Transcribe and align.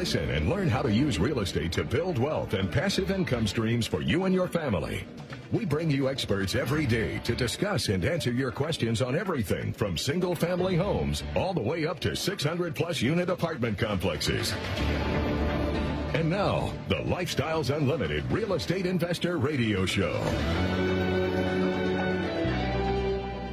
Listen 0.00 0.30
and 0.30 0.48
learn 0.48 0.66
how 0.66 0.80
to 0.80 0.90
use 0.90 1.18
real 1.18 1.40
estate 1.40 1.72
to 1.72 1.84
build 1.84 2.16
wealth 2.16 2.54
and 2.54 2.72
passive 2.72 3.10
income 3.10 3.46
streams 3.46 3.86
for 3.86 4.00
you 4.00 4.24
and 4.24 4.34
your 4.34 4.48
family. 4.48 5.04
We 5.52 5.66
bring 5.66 5.90
you 5.90 6.08
experts 6.08 6.54
every 6.54 6.86
day 6.86 7.18
to 7.24 7.34
discuss 7.34 7.88
and 7.88 8.02
answer 8.02 8.32
your 8.32 8.50
questions 8.50 9.02
on 9.02 9.14
everything 9.14 9.74
from 9.74 9.98
single 9.98 10.34
family 10.34 10.74
homes 10.74 11.22
all 11.36 11.52
the 11.52 11.60
way 11.60 11.84
up 11.84 12.00
to 12.00 12.16
600 12.16 12.74
plus 12.74 13.02
unit 13.02 13.28
apartment 13.28 13.76
complexes. 13.76 14.54
And 16.14 16.30
now, 16.30 16.72
the 16.88 17.02
Lifestyles 17.04 17.68
Unlimited 17.68 18.24
Real 18.32 18.54
Estate 18.54 18.86
Investor 18.86 19.36
Radio 19.36 19.84
Show. 19.84 20.18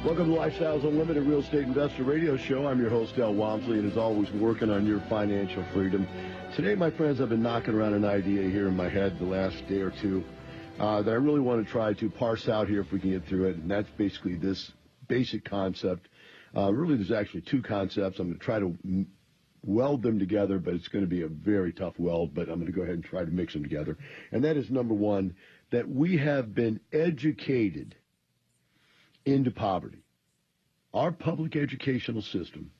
Welcome 0.04 0.32
to 0.32 0.40
Lifestyles 0.40 0.84
Unlimited 0.84 1.24
Real 1.24 1.40
Estate 1.40 1.64
Investor 1.64 2.04
Radio 2.04 2.38
Show. 2.38 2.66
I'm 2.66 2.80
your 2.80 2.88
host, 2.88 3.16
Del 3.16 3.34
Walmsley, 3.34 3.80
and 3.80 3.90
as 3.90 3.98
always, 3.98 4.30
working 4.32 4.70
on 4.70 4.86
your 4.86 5.00
financial 5.00 5.62
freedom. 5.74 6.08
Today, 6.56 6.74
my 6.74 6.90
friends, 6.90 7.20
I've 7.20 7.28
been 7.28 7.42
knocking 7.42 7.74
around 7.74 7.94
an 7.94 8.04
idea 8.04 8.48
here 8.50 8.68
in 8.68 8.76
my 8.76 8.88
head 8.88 9.18
the 9.18 9.24
last 9.24 9.66
day 9.68 9.80
or 9.80 9.90
two 9.90 10.24
uh, 10.80 11.02
that 11.02 11.10
I 11.10 11.14
really 11.14 11.40
want 11.40 11.64
to 11.64 11.70
try 11.70 11.92
to 11.94 12.10
parse 12.10 12.48
out 12.48 12.68
here 12.68 12.80
if 12.80 12.90
we 12.90 12.98
can 12.98 13.10
get 13.10 13.26
through 13.26 13.48
it, 13.48 13.56
and 13.56 13.70
that's 13.70 13.88
basically 13.96 14.36
this 14.36 14.72
basic 15.06 15.44
concept. 15.44 16.08
Uh, 16.56 16.72
really, 16.72 16.96
there's 16.96 17.12
actually 17.12 17.42
two 17.42 17.62
concepts. 17.62 18.18
I'm 18.18 18.28
going 18.28 18.38
to 18.38 18.44
try 18.44 18.58
to 18.58 18.76
m- 18.84 19.06
weld 19.62 20.02
them 20.02 20.18
together, 20.18 20.58
but 20.58 20.74
it's 20.74 20.88
going 20.88 21.04
to 21.04 21.08
be 21.08 21.22
a 21.22 21.28
very 21.28 21.72
tough 21.72 21.94
weld, 21.98 22.34
but 22.34 22.48
I'm 22.48 22.56
going 22.56 22.66
to 22.66 22.72
go 22.72 22.82
ahead 22.82 22.94
and 22.94 23.04
try 23.04 23.24
to 23.24 23.30
mix 23.30 23.52
them 23.52 23.62
together. 23.62 23.96
And 24.32 24.44
that 24.44 24.56
is 24.56 24.70
number 24.70 24.94
one, 24.94 25.36
that 25.70 25.88
we 25.88 26.16
have 26.18 26.54
been 26.54 26.80
educated– 26.92 27.94
into 29.34 29.50
poverty. 29.50 30.02
Our 30.94 31.12
public 31.12 31.54
educational 31.54 32.22
system 32.22 32.70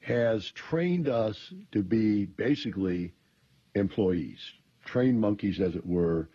has 0.00 0.50
trained 0.52 1.08
us 1.08 1.52
to 1.72 1.82
be 1.82 2.24
basically 2.24 3.12
employees, 3.74 4.38
trained 4.84 5.20
monkeys, 5.20 5.60
as 5.60 5.76
it 5.76 5.86
were, 5.86 6.28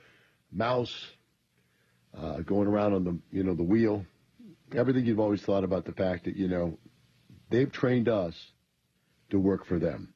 mouse, 0.52 0.94
uh, 2.18 2.40
going 2.40 2.68
around 2.68 2.94
on 2.94 3.04
the 3.04 3.20
you 3.32 3.44
know 3.44 3.56
the 3.56 3.64
wheel, 3.64 4.06
everything 4.74 5.06
you've 5.06 5.20
always 5.20 5.42
thought 5.42 5.64
about 5.64 5.86
the 5.86 5.92
fact 5.92 6.26
that 6.26 6.36
you 6.36 6.48
know 6.48 6.78
they've 7.50 7.72
trained 7.72 8.08
us 8.08 8.36
to 9.30 9.40
work 9.40 9.66
for 9.66 9.80
them. 9.80 10.14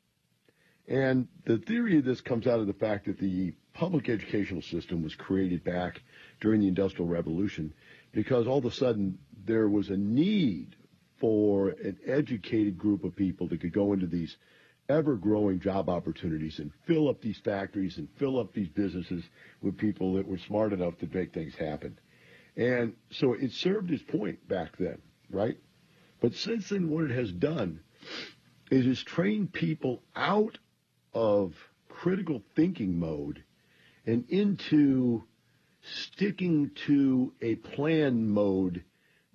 And 0.87 1.27
the 1.45 1.57
theory 1.57 1.97
of 1.99 2.05
this 2.05 2.21
comes 2.21 2.47
out 2.47 2.59
of 2.59 2.67
the 2.67 2.73
fact 2.73 3.05
that 3.05 3.19
the 3.19 3.53
public 3.73 4.09
educational 4.09 4.61
system 4.61 5.03
was 5.03 5.13
created 5.15 5.63
back 5.63 6.01
during 6.41 6.61
the 6.61 6.67
Industrial 6.67 7.07
Revolution 7.07 7.73
because 8.11 8.47
all 8.47 8.57
of 8.57 8.65
a 8.65 8.71
sudden 8.71 9.19
there 9.45 9.69
was 9.69 9.89
a 9.89 9.97
need 9.97 10.75
for 11.19 11.69
an 11.69 11.97
educated 12.05 12.77
group 12.77 13.03
of 13.03 13.15
people 13.15 13.47
that 13.47 13.61
could 13.61 13.73
go 13.73 13.93
into 13.93 14.07
these 14.07 14.37
ever 14.87 15.15
growing 15.15 15.59
job 15.59 15.89
opportunities 15.89 16.59
and 16.59 16.71
fill 16.85 17.09
up 17.09 17.21
these 17.21 17.37
factories 17.37 17.97
and 17.97 18.07
fill 18.17 18.39
up 18.39 18.53
these 18.53 18.69
businesses 18.69 19.23
with 19.61 19.77
people 19.77 20.13
that 20.13 20.27
were 20.27 20.37
smart 20.37 20.73
enough 20.73 20.97
to 20.97 21.07
make 21.13 21.33
things 21.33 21.53
happen. 21.55 21.97
And 22.57 22.93
so 23.11 23.33
it 23.33 23.51
served 23.51 23.91
its 23.91 24.03
point 24.03 24.47
back 24.47 24.77
then, 24.77 24.99
right? 25.29 25.57
But 26.21 26.33
since 26.33 26.69
then, 26.69 26.89
what 26.89 27.05
it 27.05 27.11
has 27.11 27.31
done 27.31 27.81
is 28.71 28.85
it's 28.85 29.03
trained 29.03 29.53
people 29.53 30.01
out 30.15 30.57
of 31.13 31.53
critical 31.87 32.41
thinking 32.55 32.99
mode 32.99 33.43
and 34.05 34.25
into 34.29 35.23
sticking 35.81 36.71
to 36.87 37.33
a 37.41 37.55
plan 37.55 38.29
mode 38.29 38.83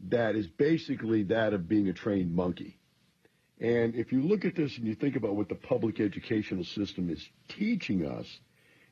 that 0.09 0.37
is 0.37 0.47
basically 0.47 1.25
that 1.25 1.53
of 1.53 1.69
being 1.69 1.89
a 1.89 1.93
trained 1.93 2.35
monkey. 2.35 2.79
And 3.61 3.95
if 3.95 4.13
you 4.13 4.23
look 4.23 4.45
at 4.45 4.55
this 4.55 4.77
and 4.77 4.87
you 4.87 4.95
think 4.95 5.17
about 5.17 5.37
what 5.37 5.49
the 5.49 5.55
public 5.55 6.01
educational 6.01 6.65
system 6.65 7.09
is 7.09 7.27
teaching 7.49 8.07
us, 8.07 8.27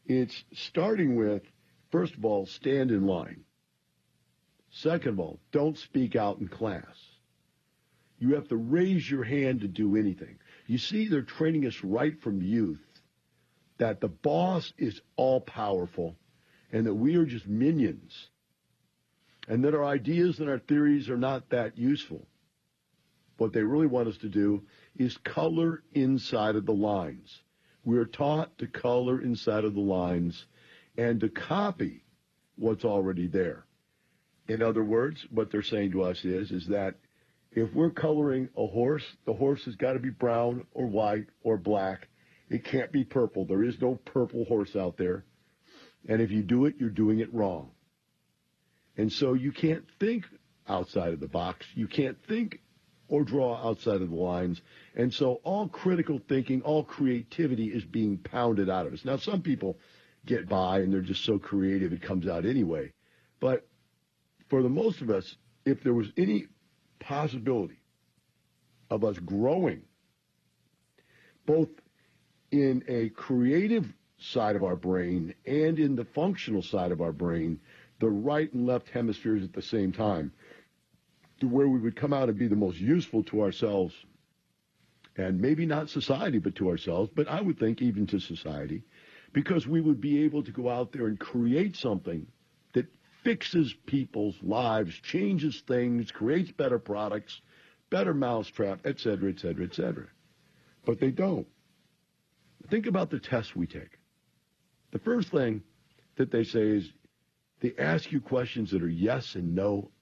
it's 0.07 0.45
starting 0.53 1.17
with, 1.17 1.43
first 1.91 2.15
of 2.15 2.25
all, 2.25 2.47
stand 2.47 2.91
in 2.91 3.07
line. 3.07 3.45
Second 4.71 5.11
of 5.11 5.21
all, 5.21 5.39
don't 5.51 5.77
speak 5.77 6.17
out 6.17 6.39
in 6.39 6.49
class. 6.49 6.97
You 8.19 8.35
have 8.37 8.49
to 8.49 8.57
raise 8.57 9.11
your 9.11 9.25
hand 9.25 9.61
to 9.61 9.69
do 9.69 9.97
anything. 9.97 10.39
You 10.67 10.79
see, 10.79 11.09
they're 11.09 11.23
training 11.23 11.67
us 11.67 11.83
right 11.83 12.19
from 12.23 12.41
youth 12.41 12.81
that 13.79 14.01
the 14.01 14.09
boss 14.09 14.73
is 14.79 15.01
all 15.17 15.41
powerful 15.41 16.17
and 16.71 16.87
that 16.87 16.95
we 16.95 17.17
are 17.17 17.27
just 17.27 17.47
minions 17.47 18.31
and 19.49 19.65
that 19.65 19.75
our 19.75 19.85
ideas 19.85 20.39
and 20.39 20.49
our 20.49 20.59
theories 20.59 21.09
are 21.09 21.17
not 21.17 21.51
that 21.51 21.77
useful. 21.77 22.27
What 23.39 23.53
they 23.53 23.63
really 23.63 23.87
want 23.87 24.09
us 24.09 24.19
to 24.19 24.29
do 24.29 24.63
is 24.97 25.17
color 25.19 25.83
inside 25.93 26.55
of 26.55 26.67
the 26.67 26.73
lines. 26.73 27.43
We're 27.85 28.05
taught 28.05 28.57
to 28.59 28.67
color 28.67 29.21
inside 29.21 29.65
of 29.65 29.75
the 29.75 29.81
lines 29.81 30.47
and 30.97 31.21
to 31.21 31.29
copy 31.29 32.05
what's 32.57 32.85
already 32.85 33.27
there. 33.27 33.65
In 34.49 34.63
other 34.63 34.85
words, 34.85 35.25
what 35.31 35.51
they're 35.51 35.63
saying 35.63 35.93
to 35.93 36.03
us 36.03 36.25
is, 36.25 36.51
is 36.51 36.67
that 36.69 36.97
if 37.51 37.73
we're 37.75 37.91
coloring 37.91 38.49
a 38.57 38.67
horse, 38.67 39.05
the 39.27 39.33
horse 39.33 39.65
has 39.65 39.77
got 39.77 39.95
to 39.95 39.99
be 39.99 40.11
brown 40.11 40.67
or 40.73 40.87
white 40.87 41.27
or 41.43 41.57
black. 41.57 42.09
It 42.49 42.65
can't 42.65 42.93
be 42.93 43.05
purple. 43.05 43.45
There 43.45 43.65
is 43.65 43.81
no 43.81 43.99
purple 44.05 44.45
horse 44.45 44.77
out 44.77 44.97
there. 44.97 45.25
And 46.09 46.21
if 46.21 46.31
you 46.31 46.43
do 46.43 46.67
it, 46.67 46.77
you're 46.79 46.91
doing 46.91 47.21
it 47.21 47.33
wrong. 47.33 47.71
And 48.97 49.13
so 49.13 49.35
you 49.35 49.53
can't 49.53 49.85
think 49.99 50.25
outside 50.69 51.13
of 51.13 51.21
the 51.21 51.29
box. 51.29 51.67
You 51.75 51.89
can't 51.89 52.19
think 52.27 52.61
or 53.09 53.25
draw 53.25 53.57
outside 53.69 54.01
of 54.01 54.11
the 54.11 54.17
lines. 54.17 54.61
And 54.95 55.13
so 55.13 55.41
all 55.45 55.69
critical 55.69 56.21
thinking, 56.29 56.63
all 56.63 56.85
creativity 56.85 57.67
is 57.67 57.85
being 57.85 58.19
pounded 58.19 58.71
out 58.71 58.87
of 58.87 58.93
us. 58.93 59.05
Now, 59.05 59.17
some 59.17 59.43
people 59.43 59.79
get 60.25 60.49
by 60.49 60.79
and 60.79 60.93
they're 60.93 61.01
just 61.01 61.25
so 61.25 61.39
creative 61.39 61.93
it 61.93 62.03
comes 62.03 62.27
out 62.27 62.47
anyway. 62.47 62.93
But 63.41 63.67
for 64.49 64.63
the 64.63 64.69
most 64.69 65.03
of 65.03 65.11
us, 65.11 65.37
if 65.65 65.83
there 65.83 65.95
was 65.95 66.09
any 66.17 66.47
possibility 67.01 67.81
of 68.91 69.05
us 69.05 69.19
growing, 69.19 69.83
both 71.45 71.69
in 72.51 72.85
a 72.89 73.09
creative 73.11 73.93
side 74.19 74.57
of 74.57 74.63
our 74.63 74.77
brain 74.77 75.35
and 75.47 75.79
in 75.79 75.97
the 75.97 76.05
functional 76.05 76.63
side 76.63 76.93
of 76.93 77.01
our 77.01 77.13
brain, 77.13 77.61
the 78.03 78.11
right 78.11 78.53
and 78.53 78.67
left 78.67 78.89
hemispheres 78.89 79.45
at 79.45 79.53
the 79.53 79.63
same 79.63 79.93
time, 79.93 80.33
to 81.39 81.47
where 81.47 81.69
we 81.69 81.79
would 81.79 81.95
come 81.95 82.13
out 82.13 82.29
and 82.29 82.37
be 82.37 82.49
the 82.49 82.57
most 82.57 82.79
useful 82.79 83.23
to 83.23 83.43
ourselves 83.43 83.95
and 85.17 85.41
maybe 85.41 85.65
not 85.67 85.89
society, 85.89 86.39
but 86.39 86.57
to 86.57 86.69
ourselves, 86.69 87.11
but 87.15 87.29
I 87.29 87.41
would 87.41 87.61
think 87.61 87.81
even 87.81 88.09
to 88.09 88.19
society, 88.19 88.83
because 89.33 89.69
we 89.69 89.81
would 89.81 90.01
be 90.01 90.25
able 90.25 90.43
to 90.43 90.51
go 90.51 90.69
out 90.69 90.91
there 90.91 91.07
and 91.07 91.19
create 91.19 91.77
something 91.77 92.27
that 92.73 92.87
fixes 93.23 93.73
people's 93.87 94.35
lives, 94.43 94.93
changes 95.05 95.63
things, 95.69 96.11
creates 96.11 96.51
better 96.51 96.81
products, 96.81 97.41
better 97.89 98.15
mousetrap, 98.15 98.81
et 98.85 98.99
cetera, 98.99 99.31
et 99.31 99.39
cetera, 99.39 99.65
et 99.65 99.75
cetera. 99.75 100.07
But 100.85 100.99
they 100.99 101.13
don't. 101.13 101.47
Think 102.69 102.87
about 102.87 103.11
the 103.11 103.21
tests 103.21 103.55
we 103.55 103.69
take. 103.69 103.99
The 104.91 104.99
first 104.99 105.31
thing 105.31 105.63
that 106.17 106.33
they 106.33 106.43
say 106.43 106.63
is 106.63 106.91
they 107.63 107.73
ask 107.79 108.11
you 108.11 108.21
questions 108.21 108.73
that 108.73 108.83
are 108.83 108.89
yes 108.89 109.37
and 109.37 109.55
no 109.55 109.93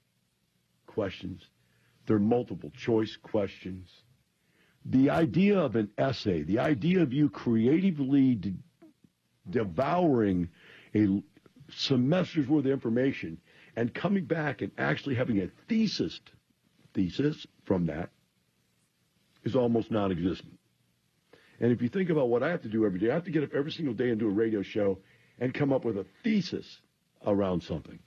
questions. 0.86 1.42
They're 2.06 2.18
multiple 2.18 2.72
choice 2.74 3.16
questions. 3.22 3.86
The 4.86 5.10
idea 5.10 5.58
of 5.58 5.76
an 5.76 5.90
essay, 5.98 6.42
the 6.42 6.58
idea 6.58 7.02
of 7.02 7.12
you 7.12 7.28
creatively 7.28 8.34
de- 8.34 8.54
devouring 9.48 10.48
a 10.94 11.22
semester's 11.68 12.48
worth 12.48 12.64
of 12.64 12.72
information 12.72 13.38
and 13.76 13.92
coming 13.92 14.24
back 14.24 14.62
and 14.62 14.72
actually 14.78 15.14
having 15.14 15.40
a 15.40 15.48
thesis 15.68 16.18
thesis 16.94 17.46
from 17.66 17.86
that 17.86 18.10
is 19.44 19.54
almost 19.54 19.90
non-existent. 19.90 20.58
And 21.60 21.70
if 21.70 21.82
you 21.82 21.90
think 21.90 22.08
about 22.08 22.30
what 22.30 22.42
I 22.42 22.48
have 22.48 22.62
to 22.62 22.68
do 22.68 22.86
every 22.86 22.98
day, 22.98 23.10
I 23.10 23.14
have 23.14 23.24
to 23.24 23.30
get 23.30 23.44
up 23.44 23.54
every 23.54 23.70
single 23.70 23.94
day 23.94 24.08
and 24.08 24.18
do 24.18 24.26
a 24.26 24.32
radio 24.32 24.62
show 24.62 24.98
and 25.38 25.52
come 25.52 25.74
up 25.74 25.84
with 25.84 25.98
a 25.98 26.06
thesis 26.24 26.80
around 27.26 27.62
something. 27.62 27.98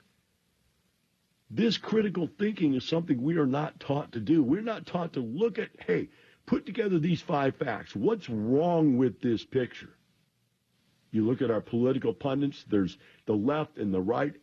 This 1.50 1.77
critical 1.77 2.27
thinking 2.39 2.74
is 2.74 2.83
something 2.83 3.21
we 3.21 3.38
are 3.38 3.45
not 3.45 3.80
taught 3.80 4.13
to 4.13 4.19
do. 4.19 4.44
We're 4.44 4.62
not 4.62 4.86
taught 4.86 5.13
to 5.13 5.19
look 5.19 5.60
at, 5.60 5.69
hey, 5.86 6.10
Put 6.45 6.65
together 6.65 7.00
these 7.00 7.21
five 7.21 7.56
facts. 7.56 7.95
What's 7.95 8.30
wrong 8.30 8.98
with 8.98 9.21
this 9.21 9.45
picture? 9.45 9.95
You 11.12 11.25
look 11.25 11.42
at 11.42 11.51
our 11.51 11.62
political 11.62 12.13
pundits, 12.13 12.65
there's 12.69 12.98
the 13.25 13.36
left 13.36 13.77
and 13.77 13.94
the 13.94 14.01
right, 14.01 14.33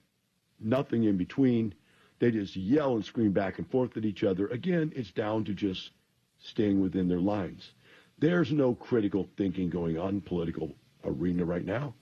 nothing 0.59 1.05
in 1.05 1.17
between. 1.17 1.75
They 2.19 2.31
just 2.31 2.57
yell 2.57 2.95
and 2.95 3.05
scream 3.05 3.33
back 3.33 3.59
and 3.59 3.69
forth 3.71 3.97
at 3.97 4.05
each 4.05 4.25
other. 4.25 4.47
Again, 4.49 4.93
it's 4.95 5.11
down 5.11 5.45
to 5.47 5.55
just 5.55 5.91
staying 6.39 6.81
within 6.81 7.09
their 7.09 7.21
lines. 7.21 7.71
There's 8.19 8.53
no 8.53 8.75
critical 8.75 9.29
thinking 9.37 9.69
going 9.69 9.99
on 9.99 10.11
in 10.11 10.21
political 10.21 10.75
arena 11.05 11.45
right 11.45 11.65
now. 11.65 11.95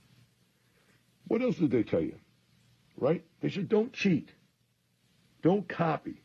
What 1.27 1.43
else 1.43 1.57
did 1.57 1.71
they 1.71 1.83
tell 1.83 2.03
you? 2.03 2.17
Right? 2.99 3.25
They 3.41 3.51
said 3.51 3.69
don't 3.69 3.93
cheat. 3.93 4.31
Don't 5.43 5.69
copy. 5.69 6.23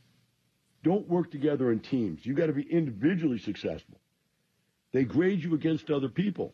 Don't 0.83 1.07
work 1.07 1.31
together 1.31 1.71
in 1.71 1.79
teams. 1.79 2.25
You 2.25 2.33
got 2.33 2.47
to 2.47 2.53
be 2.53 2.63
individually 2.63 3.37
successful. 3.37 3.99
They 4.91 5.03
grade 5.03 5.43
you 5.43 5.53
against 5.53 5.89
other 5.89 6.09
people. 6.09 6.53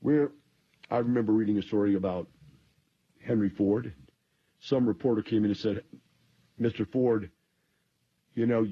Where 0.00 0.30
I 0.90 0.98
remember 0.98 1.32
reading 1.32 1.58
a 1.58 1.62
story 1.62 1.94
about 1.96 2.28
Henry 3.20 3.50
Ford. 3.50 3.92
Some 4.60 4.86
reporter 4.86 5.22
came 5.22 5.44
in 5.44 5.50
and 5.50 5.56
said, 5.56 5.82
Mr. 6.60 6.90
Ford, 6.90 7.30
you 8.34 8.46
know, 8.46 8.66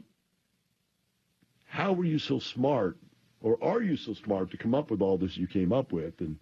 how 1.64 1.92
were 1.92 2.04
you 2.04 2.18
so 2.18 2.38
smart, 2.38 2.96
or 3.40 3.62
are 3.62 3.82
you 3.82 3.96
so 3.96 4.14
smart 4.14 4.50
to 4.52 4.56
come 4.56 4.74
up 4.74 4.90
with 4.90 5.02
all 5.02 5.18
this 5.18 5.36
you 5.36 5.46
came 5.46 5.72
up 5.72 5.92
with? 5.92 6.20
And 6.20 6.38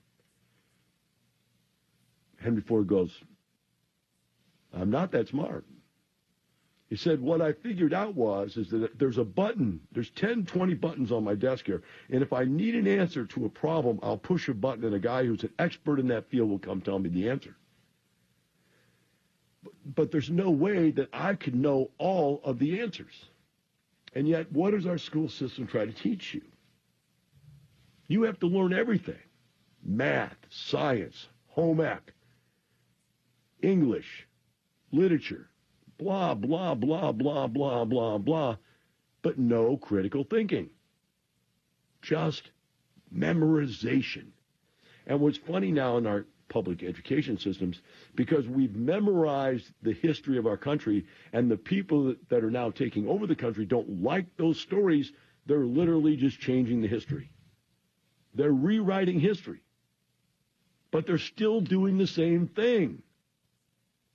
Henry 2.38 2.62
Ford 2.62 2.86
goes, 2.86 3.10
I'm 4.76 4.90
not 4.90 5.12
that 5.12 5.28
smart. 5.28 5.64
He 6.88 6.96
said, 6.96 7.20
what 7.20 7.40
I 7.40 7.52
figured 7.52 7.94
out 7.94 8.14
was, 8.14 8.56
is 8.56 8.70
that 8.70 8.98
there's 8.98 9.18
a 9.18 9.24
button, 9.24 9.80
there's 9.92 10.10
10, 10.10 10.44
20 10.44 10.74
buttons 10.74 11.12
on 11.12 11.24
my 11.24 11.34
desk 11.34 11.66
here, 11.66 11.82
and 12.10 12.22
if 12.22 12.32
I 12.32 12.44
need 12.44 12.74
an 12.74 12.86
answer 12.86 13.24
to 13.26 13.46
a 13.46 13.48
problem, 13.48 13.98
I'll 14.02 14.18
push 14.18 14.48
a 14.48 14.54
button 14.54 14.84
and 14.84 14.94
a 14.94 15.00
guy 15.00 15.24
who's 15.24 15.42
an 15.42 15.52
expert 15.58 15.98
in 15.98 16.08
that 16.08 16.28
field 16.30 16.50
will 16.50 16.58
come 16.58 16.80
tell 16.80 16.98
me 16.98 17.08
the 17.08 17.30
answer. 17.30 17.56
But, 19.86 20.10
there's 20.10 20.30
no 20.30 20.50
way 20.50 20.90
that 20.92 21.08
I 21.12 21.34
could 21.34 21.54
know 21.54 21.90
all 21.98 22.40
of 22.44 22.58
the 22.58 22.80
answers. 22.80 23.28
And 24.14 24.28
yet, 24.28 24.52
what 24.52 24.70
does 24.70 24.86
our 24.86 24.98
school 24.98 25.28
system 25.28 25.66
try 25.66 25.84
to 25.86 25.92
teach 25.92 26.32
you? 26.34 26.42
You 28.08 28.22
have 28.22 28.38
to 28.40 28.46
learn 28.46 28.72
everything. 28.72 29.18
Math, 29.82 30.36
science, 30.50 31.28
home 31.48 31.80
ec, 31.80 32.12
English, 33.62 34.26
literature, 34.94 35.48
blah, 35.98 36.34
blah, 36.34 36.74
blah, 36.74 37.12
blah, 37.12 37.46
blah, 37.46 37.84
blah, 37.84 38.18
blah, 38.18 38.56
but 39.22 39.38
no 39.38 39.76
critical 39.76 40.24
thinking. 40.24 40.70
Just 42.02 42.50
memorization. 43.14 44.28
And 45.06 45.20
what's 45.20 45.38
funny 45.38 45.70
now 45.70 45.96
in 45.96 46.06
our 46.06 46.26
public 46.48 46.82
education 46.82 47.38
systems, 47.38 47.80
because 48.14 48.46
we've 48.46 48.74
memorized 48.74 49.70
the 49.82 49.92
history 49.92 50.38
of 50.38 50.46
our 50.46 50.56
country, 50.56 51.06
and 51.32 51.50
the 51.50 51.56
people 51.56 52.14
that 52.28 52.44
are 52.44 52.50
now 52.50 52.70
taking 52.70 53.08
over 53.08 53.26
the 53.26 53.34
country 53.34 53.64
don't 53.64 54.02
like 54.02 54.36
those 54.36 54.60
stories, 54.60 55.12
they're 55.46 55.64
literally 55.64 56.16
just 56.16 56.38
changing 56.40 56.80
the 56.80 56.88
history. 56.88 57.30
They're 58.34 58.52
rewriting 58.52 59.20
history. 59.20 59.62
But 60.90 61.06
they're 61.06 61.18
still 61.18 61.60
doing 61.60 61.98
the 61.98 62.06
same 62.06 62.46
thing. 62.46 63.02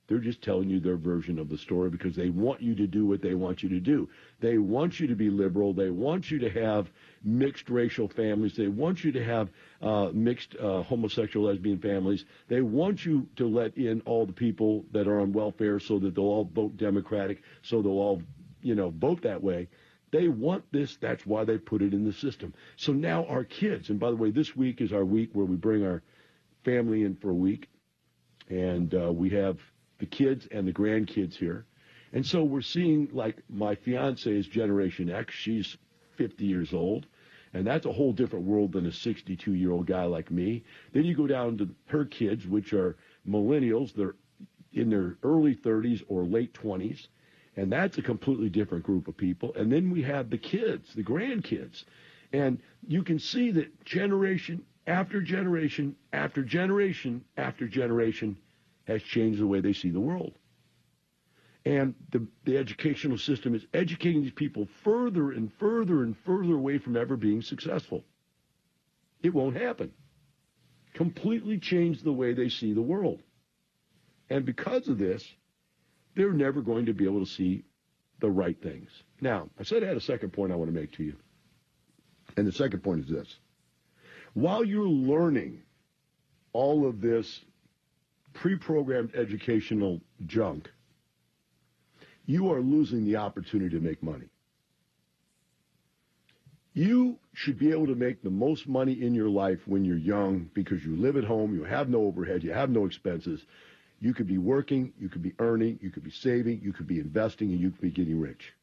They're 0.09 0.17
just 0.17 0.41
telling 0.41 0.71
you 0.71 0.79
their 0.79 0.97
version 0.97 1.38
of 1.38 1.50
the 1.50 1.57
story 1.57 1.91
because 1.91 2.15
they 2.15 2.29
want 2.29 2.61
you 2.61 2.73
to 2.73 2.88
do 2.88 3.06
what 3.06 3.21
they 3.21 3.35
want 3.35 3.61
you 3.61 3.69
to 3.69 3.79
do. 3.79 4.09
They 4.39 4.57
want 4.57 5.00
you 5.00 5.06
to 5.06 5.15
be 5.15 5.29
liberal. 5.29 5.71
They 5.71 5.91
want 5.91 6.31
you 6.31 6.39
to 6.39 6.50
have 6.50 6.89
mixed 7.23 7.69
racial 7.69 8.07
families. 8.07 8.56
They 8.56 8.69
want 8.69 9.03
you 9.03 9.11
to 9.11 9.23
have 9.23 9.50
uh, 9.83 10.09
mixed 10.11 10.56
uh, 10.56 10.81
homosexual 10.81 11.45
lesbian 11.45 11.77
families. 11.77 12.25
They 12.47 12.61
want 12.61 13.06
you 13.06 13.27
to 13.35 13.47
let 13.47 13.77
in 13.77 14.01
all 14.01 14.25
the 14.25 14.33
people 14.33 14.83
that 14.94 15.07
are 15.07 15.19
on 15.19 15.31
welfare 15.31 15.79
so 15.79 16.00
that 16.00 16.15
they'll 16.15 16.23
all 16.23 16.45
vote 16.45 16.75
Democratic, 16.75 17.44
so 17.61 17.83
they'll 17.83 17.91
all, 17.91 18.23
you 18.63 18.73
know, 18.73 18.89
vote 18.89 19.21
that 19.21 19.44
way. 19.44 19.67
They 20.11 20.27
want 20.27 20.63
this. 20.71 20.97
That's 21.00 21.23
why 21.23 21.44
they 21.44 21.59
put 21.59 21.83
it 21.83 21.94
in 21.94 22.03
the 22.03 22.13
system. 22.13 22.56
So 22.77 22.94
now 22.94 23.25
our 23.25 23.44
kids, 23.44 23.91
and 23.91 24.00
by 24.00 24.09
the 24.09 24.15
way, 24.15 24.31
this 24.31 24.56
week 24.56 24.81
is 24.81 24.91
our 24.91 25.06
week 25.06 25.29
where 25.33 25.45
we 25.45 25.56
bring 25.56 25.85
our 25.85 26.01
family 26.65 27.03
in 27.03 27.15
for 27.15 27.29
a 27.29 27.35
week, 27.35 27.69
and 28.50 28.91
uh, 28.95 29.11
we 29.13 29.29
have 29.29 29.59
the 29.99 30.05
kids 30.05 30.47
and 30.51 30.67
the 30.67 30.73
grandkids 30.73 31.35
here. 31.35 31.65
And 32.13 32.25
so 32.25 32.43
we're 32.43 32.61
seeing 32.61 33.09
like 33.11 33.37
my 33.49 33.75
fiance 33.75 34.31
is 34.31 34.47
Generation 34.47 35.09
X. 35.09 35.33
She's 35.33 35.77
50 36.17 36.45
years 36.45 36.73
old. 36.73 37.05
And 37.53 37.65
that's 37.65 37.85
a 37.85 37.91
whole 37.91 38.13
different 38.13 38.45
world 38.45 38.73
than 38.73 38.85
a 38.85 38.91
62 38.91 39.53
year 39.53 39.71
old 39.71 39.87
guy 39.87 40.03
like 40.03 40.31
me. 40.31 40.63
Then 40.93 41.05
you 41.05 41.15
go 41.15 41.27
down 41.27 41.57
to 41.57 41.69
her 41.87 42.05
kids, 42.05 42.45
which 42.47 42.73
are 42.73 42.95
millennials. 43.27 43.93
They're 43.93 44.15
in 44.73 44.89
their 44.89 45.17
early 45.23 45.55
30s 45.55 46.03
or 46.07 46.23
late 46.25 46.53
20s. 46.53 47.07
And 47.55 47.71
that's 47.71 47.97
a 47.97 48.01
completely 48.01 48.49
different 48.49 48.83
group 48.83 49.07
of 49.07 49.17
people. 49.17 49.53
And 49.55 49.71
then 49.71 49.89
we 49.89 50.03
have 50.03 50.29
the 50.29 50.37
kids, 50.37 50.93
the 50.93 51.03
grandkids. 51.03 51.83
And 52.31 52.59
you 52.87 53.03
can 53.03 53.19
see 53.19 53.51
that 53.51 53.83
generation 53.83 54.63
after 54.87 55.21
generation 55.21 55.95
after 56.13 56.43
generation 56.43 57.23
after 57.37 57.67
generation 57.67 58.37
has 58.89 59.03
changed 59.03 59.39
the 59.39 59.47
way 59.47 59.62
they 59.62 59.74
see 59.74 59.89
the 59.89 60.00
world. 60.00 60.33
And 61.65 61.94
the, 62.12 62.25
the 62.45 62.57
educational 62.57 63.18
system 63.18 63.53
is 63.53 63.65
educating 63.74 64.24
these 64.24 64.31
people 64.31 64.68
further 64.83 65.31
and 65.31 65.51
further 65.59 66.03
and 66.03 66.18
further 66.25 66.56
away 66.56 66.77
from 66.80 66.97
ever 66.97 67.15
being 67.15 67.41
successful. 67.41 68.03
It 69.21 69.33
won't 69.33 69.57
happen. 69.57 69.91
Completely 70.94 71.59
change 71.59 72.01
the 72.01 72.13
way 72.13 72.33
they 72.33 72.50
see 72.50 72.74
the 72.74 72.81
world. 72.81 73.21
And 74.30 74.45
because 74.45 74.88
of 74.88 74.97
this, 74.97 75.24
they're 76.15 76.33
never 76.33 76.62
going 76.62 76.88
to 76.88 76.94
be 76.94 77.06
able 77.06 77.25
to 77.25 77.31
see 77.31 77.65
the 78.19 78.30
right 78.31 78.59
things. 78.62 78.89
Now, 79.21 79.50
I 79.59 79.63
said 79.63 79.83
I 79.83 79.88
had 79.88 79.97
a 79.97 80.01
second 80.01 80.33
point 80.33 80.51
I 80.51 80.56
want 80.56 80.74
to 80.74 80.80
make 80.80 80.94
to 80.94 81.03
you. 81.03 81.15
And 82.38 82.47
the 82.47 82.51
second 82.51 82.83
point 82.83 83.01
is 83.01 83.09
this. 83.09 83.35
While 84.33 84.63
you're 84.63 84.88
learning 84.88 85.62
all 86.53 86.88
of 86.88 87.01
this 87.01 87.42
pre-programmed 88.33 89.15
educational 89.15 90.01
junk, 90.25 90.69
you 92.25 92.51
are 92.51 92.61
losing 92.61 93.05
the 93.05 93.15
opportunity 93.15 93.75
to 93.75 93.83
make 93.83 94.03
money. 94.03 94.29
You 96.73 97.17
should 97.33 97.57
be 97.57 97.71
able 97.71 97.87
to 97.87 97.95
make 97.95 98.21
the 98.21 98.29
most 98.29 98.67
money 98.67 98.93
in 98.93 99.13
your 99.13 99.29
life 99.29 99.59
when 99.65 99.83
you're 99.83 99.97
young 99.97 100.49
because 100.53 100.85
you 100.85 100.95
live 100.95 101.18
at 101.18 101.23
home, 101.23 101.54
you 101.56 101.63
have 101.63 101.89
no 101.89 102.04
overhead, 102.04 102.44
you 102.44 102.54
have 102.54 102.69
no 102.69 102.85
expenses. 102.85 103.42
You 103.99 104.13
could 104.13 104.27
be 104.27 104.37
working, 104.37 104.94
you 104.99 105.09
could 105.09 105.23
be 105.23 105.33
earning, 105.39 105.80
you 105.81 105.89
could 105.89 106.04
be 106.04 106.11
saving, 106.11 106.61
you 106.63 106.71
could 106.71 106.87
be 106.87 106.99
investing, 106.99 107.51
and 107.51 107.59
you 107.59 107.71
could 107.71 107.81
be 107.81 107.92
getting 107.92 108.19
rich. 108.19 108.54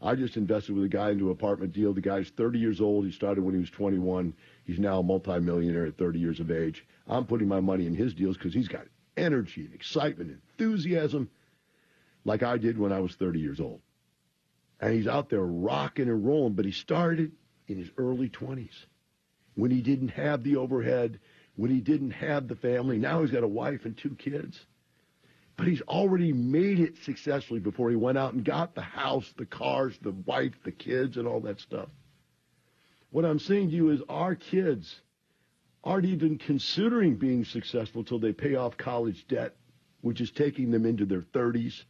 I 0.00 0.14
just 0.14 0.36
invested 0.36 0.74
with 0.74 0.84
a 0.84 0.88
guy 0.88 1.10
into 1.10 1.26
an 1.26 1.32
apartment 1.32 1.72
deal. 1.72 1.92
The 1.92 2.00
guy's 2.00 2.28
30 2.30 2.58
years 2.58 2.80
old. 2.80 3.04
He 3.04 3.10
started 3.10 3.42
when 3.42 3.54
he 3.54 3.60
was 3.60 3.70
21. 3.70 4.32
He's 4.64 4.78
now 4.78 5.00
a 5.00 5.02
multimillionaire 5.02 5.86
at 5.86 5.98
30 5.98 6.18
years 6.20 6.40
of 6.40 6.50
age. 6.50 6.86
I'm 7.08 7.26
putting 7.26 7.48
my 7.48 7.60
money 7.60 7.86
in 7.86 7.94
his 7.94 8.14
deals 8.14 8.36
because 8.36 8.54
he's 8.54 8.68
got 8.68 8.86
energy 9.16 9.64
and 9.64 9.74
excitement 9.74 10.30
and 10.30 10.40
enthusiasm 10.50 11.28
like 12.24 12.42
I 12.42 12.58
did 12.58 12.78
when 12.78 12.92
I 12.92 13.00
was 13.00 13.14
30 13.14 13.40
years 13.40 13.60
old. 13.60 13.80
And 14.80 14.94
he's 14.94 15.08
out 15.08 15.30
there 15.30 15.44
rocking 15.44 16.08
and 16.08 16.24
rolling, 16.24 16.54
but 16.54 16.64
he 16.64 16.70
started 16.70 17.32
in 17.66 17.78
his 17.78 17.90
early 17.96 18.28
20s 18.28 18.84
when 19.54 19.72
he 19.72 19.80
didn't 19.80 20.08
have 20.08 20.44
the 20.44 20.56
overhead, 20.56 21.18
when 21.56 21.70
he 21.72 21.80
didn't 21.80 22.12
have 22.12 22.46
the 22.46 22.54
family. 22.54 22.98
Now 22.98 23.22
he's 23.22 23.32
got 23.32 23.42
a 23.42 23.48
wife 23.48 23.84
and 23.84 23.96
two 23.96 24.14
kids. 24.14 24.64
But 25.58 25.66
he's 25.66 25.82
already 25.82 26.32
made 26.32 26.78
it 26.78 26.96
successfully 26.98 27.58
before 27.58 27.90
he 27.90 27.96
went 27.96 28.16
out 28.16 28.32
and 28.32 28.44
got 28.44 28.76
the 28.76 28.80
house, 28.80 29.34
the 29.36 29.44
cars, 29.44 29.98
the 30.00 30.12
wife, 30.24 30.54
the 30.62 30.70
kids, 30.70 31.16
and 31.16 31.26
all 31.26 31.40
that 31.40 31.60
stuff. 31.60 31.88
What 33.10 33.24
I'm 33.24 33.40
saying 33.40 33.70
to 33.70 33.74
you 33.74 33.90
is 33.90 34.00
our 34.08 34.36
kids 34.36 35.00
aren't 35.82 36.06
even 36.06 36.38
considering 36.38 37.16
being 37.16 37.44
successful 37.44 38.04
till 38.04 38.20
they 38.20 38.32
pay 38.32 38.54
off 38.54 38.76
college 38.76 39.26
debt, 39.26 39.56
which 40.00 40.20
is 40.20 40.30
taking 40.30 40.70
them 40.70 40.86
into 40.86 41.04
their 41.04 41.22
30s. 41.22 41.82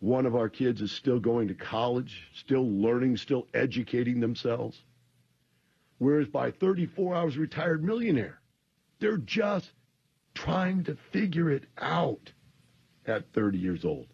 One 0.00 0.24
of 0.24 0.34
our 0.34 0.48
kids 0.48 0.80
is 0.80 0.92
still 0.92 1.20
going 1.20 1.48
to 1.48 1.54
college, 1.54 2.30
still 2.34 2.66
learning, 2.66 3.18
still 3.18 3.48
educating 3.52 4.20
themselves. 4.20 4.82
Whereas 5.98 6.28
by 6.28 6.52
34, 6.52 7.14
I 7.16 7.24
was 7.24 7.36
a 7.36 7.40
retired 7.40 7.84
millionaire. 7.84 8.40
They're 8.98 9.18
just 9.18 9.70
trying 10.34 10.84
to 10.84 10.96
figure 11.12 11.50
it 11.50 11.64
out 11.78 12.32
at 13.06 13.32
30 13.32 13.58
years 13.58 13.84
old. 13.84 14.06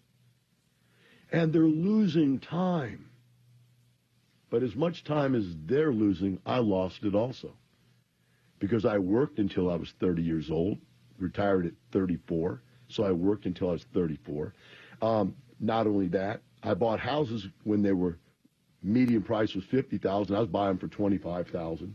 And 1.32 1.52
they're 1.52 1.62
losing 1.62 2.38
time. 2.38 3.10
But 4.50 4.62
as 4.62 4.74
much 4.74 5.04
time 5.04 5.34
as 5.34 5.44
they're 5.64 5.92
losing, 5.92 6.40
I 6.44 6.58
lost 6.58 7.04
it 7.04 7.14
also 7.14 7.54
because 8.58 8.84
I 8.84 8.98
worked 8.98 9.38
until 9.38 9.70
I 9.70 9.76
was 9.76 9.92
30 10.00 10.22
years 10.22 10.50
old, 10.50 10.78
retired 11.18 11.66
at 11.66 11.72
34. 11.92 12.62
So 12.88 13.04
I 13.04 13.12
worked 13.12 13.46
until 13.46 13.70
I 13.70 13.72
was 13.72 13.86
34. 13.94 14.54
Um, 15.00 15.34
not 15.58 15.86
only 15.86 16.08
that, 16.08 16.42
I 16.62 16.74
bought 16.74 17.00
houses 17.00 17.46
when 17.64 17.82
they 17.82 17.92
were 17.92 18.18
median 18.82 19.22
price 19.22 19.54
was 19.54 19.64
50000 19.64 20.34
I 20.34 20.40
was 20.40 20.48
buying 20.48 20.78
for 20.78 20.88
25000 20.88 21.94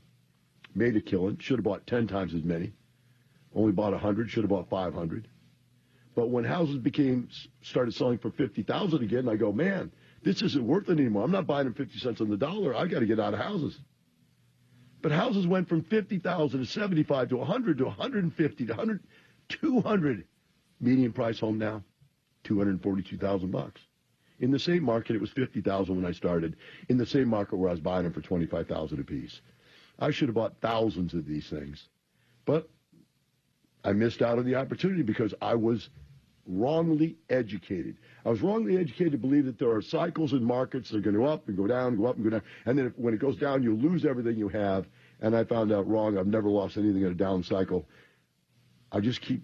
Made 0.77 0.95
a 0.97 1.01
killing. 1.01 1.37
Should 1.39 1.59
have 1.59 1.63
bought 1.63 1.87
10 1.87 2.07
times 2.07 2.33
as 2.33 2.43
many. 2.43 2.73
Only 3.55 3.71
bought 3.71 3.93
100. 3.93 4.29
Should 4.29 4.43
have 4.43 4.49
bought 4.49 4.69
500. 4.69 5.27
But 6.13 6.29
when 6.29 6.43
houses 6.43 6.77
became 6.77 7.29
started 7.61 7.93
selling 7.93 8.17
for 8.17 8.31
50000 8.31 9.03
again, 9.03 9.27
I 9.27 9.35
go, 9.35 9.51
man, 9.51 9.91
this 10.23 10.41
isn't 10.41 10.65
worth 10.65 10.89
it 10.89 10.99
anymore. 10.99 11.23
I'm 11.23 11.31
not 11.31 11.47
buying 11.47 11.65
them 11.65 11.73
50 11.73 11.99
cents 11.99 12.21
on 12.21 12.29
the 12.29 12.37
dollar. 12.37 12.73
I 12.73 12.87
got 12.87 12.99
to 12.99 13.05
get 13.05 13.19
out 13.19 13.33
of 13.33 13.39
houses. 13.39 13.77
But 15.01 15.11
houses 15.11 15.45
went 15.45 15.69
from 15.69 15.83
50,000 15.83 16.59
to 16.59 16.65
75 16.65 17.29
to 17.29 17.37
100 17.37 17.77
to 17.77 17.85
150 17.85 18.65
to 18.65 18.73
100, 18.73 19.03
200. 19.49 20.25
Median 20.81 21.13
price 21.13 21.39
home 21.39 21.57
now, 21.57 21.83
242,000 22.43 23.51
bucks. 23.51 23.81
In 24.39 24.51
the 24.51 24.59
same 24.59 24.83
market, 24.83 25.15
it 25.15 25.21
was 25.21 25.29
50,000 25.31 25.95
when 25.95 26.05
I 26.05 26.11
started. 26.11 26.57
In 26.89 26.97
the 26.97 27.05
same 27.05 27.27
market 27.27 27.57
where 27.57 27.69
I 27.69 27.73
was 27.73 27.81
buying 27.81 28.03
them 28.03 28.13
for 28.13 28.21
25,000 28.21 28.99
apiece. 28.99 29.41
I 29.99 30.11
should 30.11 30.27
have 30.27 30.35
bought 30.35 30.59
thousands 30.61 31.13
of 31.13 31.25
these 31.25 31.49
things. 31.49 31.87
But 32.45 32.69
I 33.85 33.93
missed 33.93 34.23
out 34.23 34.39
on 34.39 34.45
the 34.45 34.55
opportunity 34.55 35.03
because 35.03 35.33
I 35.41 35.53
was 35.53 35.89
wrongly 36.47 37.17
educated. 37.29 37.97
I 38.25 38.29
was 38.29 38.41
wrongly 38.41 38.77
educated 38.77 39.11
to 39.13 39.17
believe 39.19 39.45
that 39.45 39.59
there 39.59 39.69
are 39.69 39.81
cycles 39.81 40.33
in 40.33 40.43
markets 40.43 40.89
that 40.89 40.97
are 40.97 41.01
going 41.01 41.15
to 41.15 41.21
go 41.21 41.27
up 41.27 41.47
and 41.47 41.55
go 41.55 41.67
down, 41.67 41.95
go 41.95 42.07
up 42.07 42.15
and 42.15 42.23
go 42.23 42.31
down. 42.31 42.41
And 42.65 42.77
then 42.77 42.87
if, 42.87 42.93
when 42.97 43.13
it 43.13 43.19
goes 43.19 43.37
down, 43.37 43.61
you 43.61 43.75
lose 43.75 44.03
everything 44.03 44.37
you 44.37 44.49
have. 44.49 44.87
And 45.21 45.35
I 45.35 45.43
found 45.43 45.71
out 45.71 45.87
wrong. 45.87 46.17
I've 46.17 46.27
never 46.27 46.49
lost 46.49 46.77
anything 46.77 47.03
in 47.03 47.11
a 47.11 47.15
down 47.15 47.43
cycle. 47.43 47.87
I 48.91 48.99
just 48.99 49.21
keep 49.21 49.43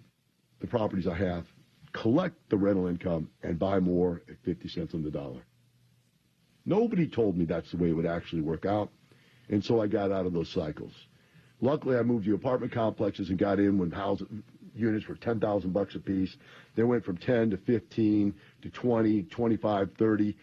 the 0.60 0.66
properties 0.66 1.06
I 1.06 1.14
have, 1.14 1.46
collect 1.92 2.36
the 2.50 2.56
rental 2.56 2.88
income, 2.88 3.30
and 3.42 3.58
buy 3.58 3.78
more 3.78 4.22
at 4.28 4.36
50 4.44 4.68
cents 4.68 4.94
on 4.94 5.02
the 5.02 5.10
dollar. 5.10 5.42
Nobody 6.66 7.06
told 7.06 7.36
me 7.36 7.44
that's 7.44 7.70
the 7.70 7.76
way 7.76 7.90
it 7.90 7.92
would 7.92 8.06
actually 8.06 8.42
work 8.42 8.66
out. 8.66 8.90
And 9.48 9.64
so 9.64 9.80
I 9.80 9.86
got 9.86 10.12
out 10.12 10.26
of 10.26 10.32
those 10.32 10.48
cycles. 10.48 10.92
Luckily, 11.62 11.96
I 11.96 12.02
moved 12.02 12.26
to 12.26 12.34
apartment 12.34 12.72
complexes 12.72 13.30
and 13.30 13.38
got 13.38 13.60
in 13.60 13.78
when 13.78 13.92
house 13.92 14.20
units 14.74 15.06
were 15.06 15.14
10,000 15.14 15.72
bucks 15.72 15.94
a 15.94 16.00
piece. 16.00 16.36
They 16.74 16.82
went 16.82 17.04
from 17.04 17.16
10 17.16 17.50
to 17.50 17.56
15 17.56 18.34
to 18.62 18.70
20, 18.70 19.22
25, 19.22 19.90
30, 19.96 20.36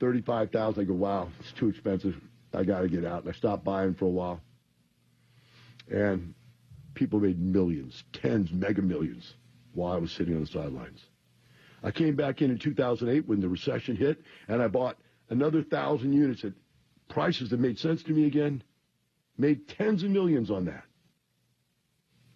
35,000. 0.00 0.82
I 0.82 0.84
go, 0.84 0.94
wow, 0.94 1.28
it's 1.40 1.52
too 1.52 1.68
expensive. 1.68 2.16
I 2.54 2.64
got 2.64 2.80
to 2.80 2.88
get 2.88 3.04
out. 3.04 3.22
And 3.22 3.32
I 3.32 3.36
stopped 3.36 3.64
buying 3.64 3.92
for 3.94 4.06
a 4.06 4.10
while. 4.10 4.40
And 5.90 6.32
people 6.94 7.20
made 7.20 7.38
millions, 7.38 8.02
tens, 8.14 8.50
mega 8.50 8.80
millions 8.80 9.34
while 9.74 9.92
I 9.92 9.98
was 9.98 10.10
sitting 10.10 10.34
on 10.34 10.40
the 10.40 10.46
sidelines. 10.46 11.00
I 11.82 11.90
came 11.90 12.16
back 12.16 12.40
in 12.40 12.50
in 12.50 12.58
2008 12.58 13.28
when 13.28 13.40
the 13.40 13.48
recession 13.48 13.94
hit, 13.94 14.22
and 14.48 14.62
I 14.62 14.68
bought 14.68 14.96
another 15.28 15.62
thousand 15.62 16.14
units 16.14 16.44
at 16.44 16.52
prices 17.10 17.50
that 17.50 17.60
made 17.60 17.78
sense 17.78 18.02
to 18.04 18.12
me 18.12 18.26
again. 18.26 18.62
Made 19.42 19.66
tens 19.66 20.04
of 20.04 20.10
millions 20.10 20.52
on 20.52 20.66
that. 20.66 20.84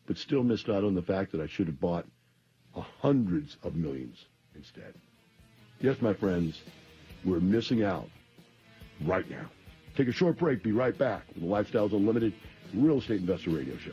But 0.07 0.19
still 0.19 0.43
missed 0.43 0.69
out 0.69 0.83
on 0.83 0.97
the 0.97 1.03
fact 1.03 1.31
that 1.31 1.41
I 1.41 1.47
should 1.47 1.69
have 1.69 1.79
bought 1.79 2.05
hundreds 2.73 3.57
of 3.63 3.77
millions 3.77 4.25
instead. 4.57 4.93
Yes, 5.81 5.99
my 6.01 6.15
friends, 6.15 6.61
we're 7.25 7.39
missing 7.39 7.85
out 7.85 8.09
right 9.05 9.31
now. 9.31 9.49
Take 9.97 10.09
a 10.09 10.13
short 10.13 10.37
break. 10.37 10.65
Be 10.65 10.73
right 10.73 10.99
back 10.99 11.23
with 11.29 11.45
the 11.45 11.49
Lifestyles 11.49 11.93
Unlimited 11.93 12.35
Real 12.75 12.99
Estate 12.99 13.21
Investor 13.21 13.51
Radio 13.51 13.77
Show. 13.79 13.93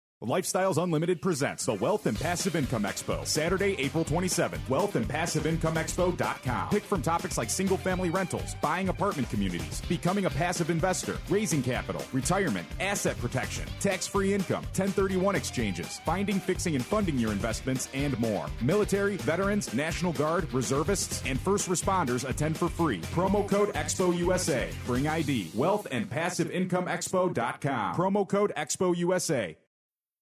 Lifestyles 0.25 0.81
Unlimited 0.81 1.19
presents 1.19 1.65
the 1.65 1.73
Wealth 1.73 2.05
and 2.05 2.19
Passive 2.19 2.55
Income 2.55 2.83
Expo, 2.83 3.25
Saturday, 3.25 3.75
April 3.79 4.05
27th. 4.05 4.59
WealthAndPassiveIncomeExpo.com. 4.69 6.69
Pick 6.69 6.83
from 6.83 7.01
topics 7.01 7.39
like 7.39 7.49
single 7.49 7.77
family 7.77 8.11
rentals, 8.11 8.53
buying 8.61 8.89
apartment 8.89 9.31
communities, 9.31 9.81
becoming 9.89 10.25
a 10.25 10.29
passive 10.29 10.69
investor, 10.69 11.17
raising 11.27 11.63
capital, 11.63 12.03
retirement, 12.13 12.67
asset 12.79 13.17
protection, 13.17 13.65
tax 13.79 14.05
free 14.05 14.31
income, 14.31 14.61
1031 14.75 15.35
exchanges, 15.35 15.99
finding, 16.05 16.39
fixing, 16.39 16.75
and 16.75 16.85
funding 16.85 17.17
your 17.17 17.31
investments, 17.31 17.89
and 17.95 18.17
more. 18.19 18.45
Military, 18.61 19.17
veterans, 19.17 19.73
National 19.73 20.13
Guard, 20.13 20.53
reservists, 20.53 21.23
and 21.25 21.39
first 21.39 21.67
responders 21.67 22.29
attend 22.29 22.55
for 22.55 22.69
free. 22.69 22.99
Promo 23.15 23.47
code 23.47 23.73
Expo 23.73 24.15
USA. 24.15 24.69
Bring 24.85 25.07
ID. 25.07 25.49
Wealth 25.55 25.87
and 25.89 26.07
Passive 26.07 26.51
Income 26.51 26.85
WealthAndPassiveIncomeExpo.com. 26.85 27.95
Promo 27.95 28.27
code 28.27 28.53
Expo 28.55 28.95
USA. 28.97 29.57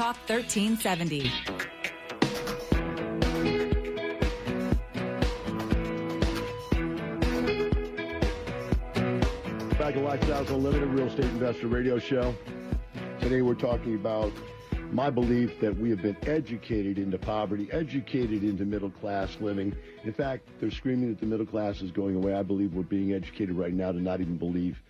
Talk 0.00 0.16
1370. 0.28 1.30
Back 9.78 9.96
at 9.96 10.02
Lifestyles 10.02 10.48
Unlimited 10.48 10.88
Real 10.88 11.06
Estate 11.06 11.26
Investor 11.26 11.66
Radio 11.66 11.98
Show. 11.98 12.34
Today 13.20 13.42
we're 13.42 13.54
talking 13.54 13.94
about 13.94 14.32
my 14.90 15.10
belief 15.10 15.60
that 15.60 15.76
we 15.76 15.90
have 15.90 16.00
been 16.00 16.16
educated 16.22 16.98
into 16.98 17.18
poverty, 17.18 17.68
educated 17.70 18.42
into 18.42 18.64
middle 18.64 18.90
class 18.90 19.36
living. 19.40 19.76
In 20.04 20.14
fact, 20.14 20.48
they're 20.60 20.70
screaming 20.70 21.10
that 21.10 21.20
the 21.20 21.26
middle 21.26 21.44
class 21.44 21.82
is 21.82 21.90
going 21.90 22.16
away. 22.16 22.34
I 22.34 22.42
believe 22.42 22.72
we're 22.72 22.84
being 22.84 23.12
educated 23.12 23.54
right 23.54 23.74
now 23.74 23.92
to 23.92 24.00
not 24.00 24.22
even 24.22 24.38
believe 24.38 24.82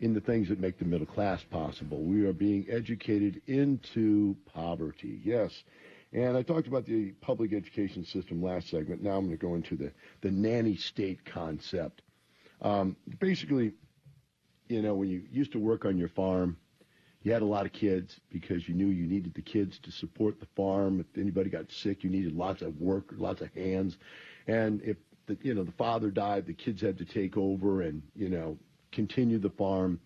in 0.00 0.14
the 0.14 0.20
things 0.20 0.48
that 0.48 0.60
make 0.60 0.78
the 0.78 0.84
middle 0.84 1.06
class 1.06 1.42
possible. 1.50 2.02
We 2.02 2.24
are 2.26 2.32
being 2.32 2.66
educated 2.70 3.42
into 3.46 4.36
poverty. 4.54 5.20
Yes. 5.24 5.64
And 6.12 6.36
I 6.36 6.42
talked 6.42 6.68
about 6.68 6.86
the 6.86 7.12
public 7.20 7.52
education 7.52 8.04
system 8.04 8.42
last 8.42 8.70
segment. 8.70 9.02
Now 9.02 9.16
I'm 9.16 9.26
going 9.26 9.36
to 9.38 9.46
go 9.46 9.54
into 9.54 9.76
the, 9.76 9.92
the 10.22 10.30
nanny 10.30 10.76
state 10.76 11.24
concept. 11.24 12.02
Um, 12.62 12.96
basically, 13.18 13.72
you 14.68 14.82
know, 14.82 14.94
when 14.94 15.08
you 15.08 15.22
used 15.30 15.52
to 15.52 15.58
work 15.58 15.84
on 15.84 15.98
your 15.98 16.08
farm, 16.08 16.56
you 17.22 17.32
had 17.32 17.42
a 17.42 17.46
lot 17.46 17.66
of 17.66 17.72
kids 17.72 18.18
because 18.30 18.68
you 18.68 18.74
knew 18.74 18.86
you 18.86 19.06
needed 19.06 19.34
the 19.34 19.42
kids 19.42 19.78
to 19.80 19.90
support 19.90 20.40
the 20.40 20.46
farm. 20.56 21.00
If 21.00 21.20
anybody 21.20 21.50
got 21.50 21.70
sick, 21.70 22.04
you 22.04 22.10
needed 22.10 22.32
lots 22.32 22.62
of 22.62 22.80
work, 22.80 23.12
lots 23.16 23.40
of 23.40 23.52
hands. 23.54 23.98
And 24.46 24.80
if 24.82 24.96
the, 25.26 25.36
you 25.42 25.54
know, 25.54 25.64
the 25.64 25.72
father 25.72 26.10
died, 26.10 26.46
the 26.46 26.54
kids 26.54 26.80
had 26.80 26.98
to 26.98 27.04
take 27.04 27.36
over 27.36 27.82
and, 27.82 28.02
you 28.14 28.28
know, 28.28 28.56
continue 28.92 29.38
the 29.38 29.50
farm. 29.50 30.00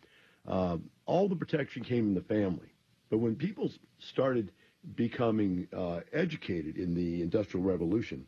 Uh, 0.47 0.79
all 1.07 1.29
the 1.29 1.37
protection 1.37 1.85
came 1.85 2.09
in 2.09 2.15
the 2.15 2.23
family. 2.23 2.73
But 3.11 3.19
when 3.19 3.37
people 3.37 3.71
started 3.99 4.53
becoming 4.97 5.69
uh, 5.77 6.01
educated 6.13 6.77
in 6.77 6.95
the 6.95 7.23
Industrial 7.23 7.65
Revolution, 7.65 8.27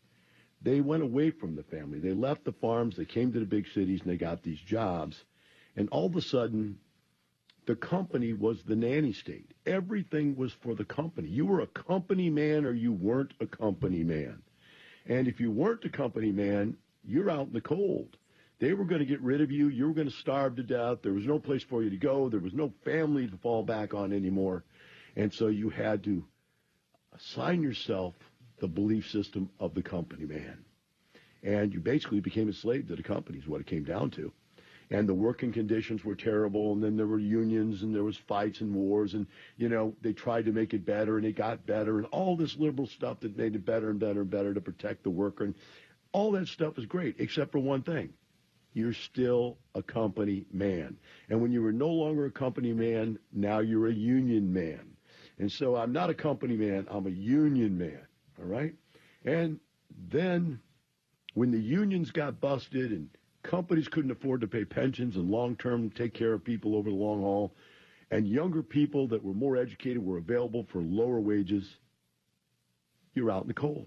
they 0.62 0.80
went 0.80 1.02
away 1.02 1.30
from 1.30 1.56
the 1.56 1.62
family. 1.62 1.98
They 1.98 2.12
left 2.12 2.44
the 2.44 2.52
farms, 2.52 2.96
they 2.96 3.04
came 3.04 3.32
to 3.32 3.40
the 3.40 3.46
big 3.46 3.66
cities, 3.74 4.00
and 4.02 4.10
they 4.10 4.16
got 4.16 4.42
these 4.42 4.60
jobs. 4.60 5.22
And 5.76 5.88
all 5.90 6.06
of 6.06 6.16
a 6.16 6.22
sudden, 6.22 6.78
the 7.66 7.74
company 7.74 8.32
was 8.32 8.62
the 8.62 8.76
nanny 8.76 9.12
state. 9.12 9.52
Everything 9.66 10.36
was 10.36 10.52
for 10.52 10.74
the 10.74 10.84
company. 10.84 11.28
You 11.28 11.46
were 11.46 11.60
a 11.60 11.66
company 11.66 12.30
man 12.30 12.64
or 12.64 12.72
you 12.72 12.92
weren't 12.92 13.32
a 13.40 13.46
company 13.46 14.04
man. 14.04 14.42
And 15.06 15.28
if 15.28 15.40
you 15.40 15.50
weren't 15.50 15.84
a 15.84 15.90
company 15.90 16.30
man, 16.32 16.76
you're 17.04 17.30
out 17.30 17.46
in 17.46 17.52
the 17.52 17.60
cold. 17.60 18.16
They 18.60 18.72
were 18.72 18.84
going 18.84 19.00
to 19.00 19.06
get 19.06 19.20
rid 19.20 19.40
of 19.40 19.50
you. 19.50 19.68
You 19.68 19.88
were 19.88 19.94
going 19.94 20.10
to 20.10 20.16
starve 20.16 20.56
to 20.56 20.62
death. 20.62 20.98
There 21.02 21.12
was 21.12 21.26
no 21.26 21.38
place 21.38 21.62
for 21.62 21.82
you 21.82 21.90
to 21.90 21.96
go. 21.96 22.28
There 22.28 22.40
was 22.40 22.54
no 22.54 22.72
family 22.84 23.26
to 23.26 23.36
fall 23.38 23.62
back 23.62 23.94
on 23.94 24.12
anymore. 24.12 24.64
And 25.16 25.32
so 25.32 25.48
you 25.48 25.70
had 25.70 26.04
to 26.04 26.24
assign 27.14 27.62
yourself 27.62 28.14
the 28.60 28.68
belief 28.68 29.10
system 29.10 29.50
of 29.58 29.74
the 29.74 29.82
company 29.82 30.24
man. 30.24 30.64
And 31.42 31.74
you 31.74 31.80
basically 31.80 32.20
became 32.20 32.48
a 32.48 32.52
slave 32.52 32.88
to 32.88 32.96
the 32.96 33.02
company 33.02 33.38
is 33.38 33.46
what 33.46 33.60
it 33.60 33.66
came 33.66 33.84
down 33.84 34.10
to 34.12 34.32
and 34.90 35.08
the 35.08 35.14
working 35.14 35.52
conditions 35.52 36.04
were 36.04 36.14
terrible 36.14 36.72
and 36.72 36.82
then 36.82 36.96
there 36.96 37.06
were 37.06 37.18
unions 37.18 37.82
and 37.82 37.94
there 37.94 38.04
was 38.04 38.16
fights 38.28 38.60
and 38.60 38.74
wars 38.74 39.14
and 39.14 39.26
you 39.56 39.68
know 39.68 39.94
they 40.02 40.12
tried 40.12 40.44
to 40.44 40.52
make 40.52 40.74
it 40.74 40.84
better 40.84 41.16
and 41.16 41.26
it 41.26 41.36
got 41.36 41.66
better 41.66 41.98
and 41.98 42.06
all 42.06 42.36
this 42.36 42.56
liberal 42.58 42.86
stuff 42.86 43.20
that 43.20 43.36
made 43.36 43.54
it 43.54 43.64
better 43.64 43.90
and 43.90 43.98
better 43.98 44.20
and 44.20 44.30
better 44.30 44.52
to 44.52 44.60
protect 44.60 45.02
the 45.02 45.10
worker 45.10 45.44
and 45.44 45.54
all 46.12 46.32
that 46.32 46.46
stuff 46.48 46.78
is 46.78 46.86
great 46.86 47.16
except 47.18 47.52
for 47.52 47.58
one 47.58 47.82
thing 47.82 48.10
you're 48.74 48.92
still 48.92 49.56
a 49.74 49.82
company 49.82 50.44
man. 50.52 50.96
And 51.30 51.40
when 51.40 51.52
you 51.52 51.62
were 51.62 51.72
no 51.72 51.88
longer 51.88 52.26
a 52.26 52.30
company 52.30 52.72
man 52.72 53.18
now 53.32 53.60
you're 53.60 53.88
a 53.88 53.94
union 53.94 54.52
man. 54.52 54.96
And 55.38 55.50
so 55.50 55.76
i'm 55.76 55.92
not 55.92 56.10
a 56.10 56.14
company 56.14 56.56
man 56.56 56.86
i'm 56.90 57.06
a 57.06 57.10
union 57.10 57.78
man 57.78 58.06
all 58.38 58.46
right? 58.46 58.74
And 59.24 59.58
then 60.10 60.60
when 61.34 61.50
the 61.50 61.60
unions 61.60 62.10
got 62.10 62.40
busted 62.40 62.92
and 62.92 63.08
companies 63.42 63.88
couldn't 63.88 64.10
afford 64.10 64.40
to 64.40 64.46
pay 64.46 64.64
pensions 64.64 65.16
and 65.16 65.30
long 65.30 65.56
term 65.56 65.90
take 65.90 66.14
care 66.14 66.32
of 66.32 66.44
people 66.44 66.76
over 66.76 66.90
the 66.90 66.96
long 66.96 67.20
haul, 67.20 67.54
and 68.10 68.28
younger 68.28 68.62
people 68.62 69.08
that 69.08 69.24
were 69.24 69.34
more 69.34 69.56
educated 69.56 70.04
were 70.04 70.18
available 70.18 70.66
for 70.70 70.80
lower 70.80 71.20
wages, 71.20 71.76
you're 73.14 73.30
out 73.30 73.42
in 73.42 73.48
the 73.48 73.54
cold. 73.54 73.86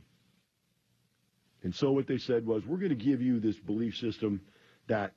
And 1.63 1.73
so 1.73 1.91
what 1.91 2.07
they 2.07 2.17
said 2.17 2.45
was, 2.45 2.65
we're 2.65 2.77
going 2.77 2.89
to 2.89 2.95
give 2.95 3.21
you 3.21 3.39
this 3.39 3.57
belief 3.57 3.97
system 3.97 4.41
that 4.87 5.13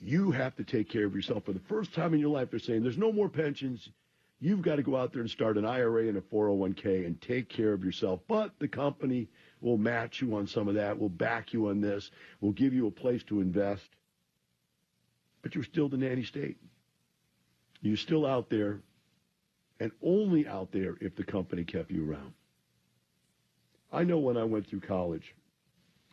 you 0.00 0.30
have 0.30 0.54
to 0.56 0.64
take 0.64 0.90
care 0.90 1.06
of 1.06 1.14
yourself. 1.14 1.44
For 1.44 1.52
the 1.52 1.60
first 1.68 1.94
time 1.94 2.14
in 2.14 2.20
your 2.20 2.30
life, 2.30 2.50
they're 2.50 2.60
saying 2.60 2.82
there's 2.82 2.98
no 2.98 3.12
more 3.12 3.28
pensions. 3.28 3.88
You've 4.40 4.62
got 4.62 4.76
to 4.76 4.82
go 4.82 4.96
out 4.96 5.12
there 5.12 5.22
and 5.22 5.30
start 5.30 5.56
an 5.56 5.64
IRA 5.64 6.08
and 6.08 6.16
a 6.16 6.20
401k 6.20 7.06
and 7.06 7.20
take 7.20 7.48
care 7.48 7.72
of 7.72 7.84
yourself. 7.84 8.20
But 8.28 8.52
the 8.58 8.68
company 8.68 9.28
We'll 9.64 9.78
match 9.78 10.20
you 10.20 10.36
on 10.36 10.46
some 10.46 10.68
of 10.68 10.74
that. 10.74 10.98
We'll 10.98 11.08
back 11.08 11.54
you 11.54 11.70
on 11.70 11.80
this. 11.80 12.10
We'll 12.42 12.52
give 12.52 12.74
you 12.74 12.86
a 12.86 12.90
place 12.90 13.22
to 13.24 13.40
invest. 13.40 13.88
But 15.40 15.54
you're 15.54 15.64
still 15.64 15.88
the 15.88 15.96
nanny 15.96 16.24
state. 16.24 16.58
You're 17.80 17.96
still 17.96 18.26
out 18.26 18.50
there 18.50 18.80
and 19.80 19.90
only 20.02 20.46
out 20.46 20.70
there 20.70 20.96
if 21.00 21.16
the 21.16 21.24
company 21.24 21.64
kept 21.64 21.90
you 21.90 22.10
around. 22.10 22.34
I 23.90 24.04
know 24.04 24.18
when 24.18 24.36
I 24.36 24.44
went 24.44 24.66
through 24.66 24.80
college, 24.80 25.34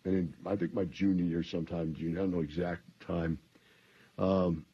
and 0.05 0.13
in, 0.13 0.34
I 0.46 0.55
think 0.55 0.74
my 0.74 0.86
junior 0.86 1.25
year, 1.25 1.43
sometime 1.43 1.93
junior, 1.93 2.20
I 2.20 2.22
don't 2.22 2.31
know 2.31 2.41
exact 2.41 2.81
time, 3.05 3.38
um, 4.17 4.65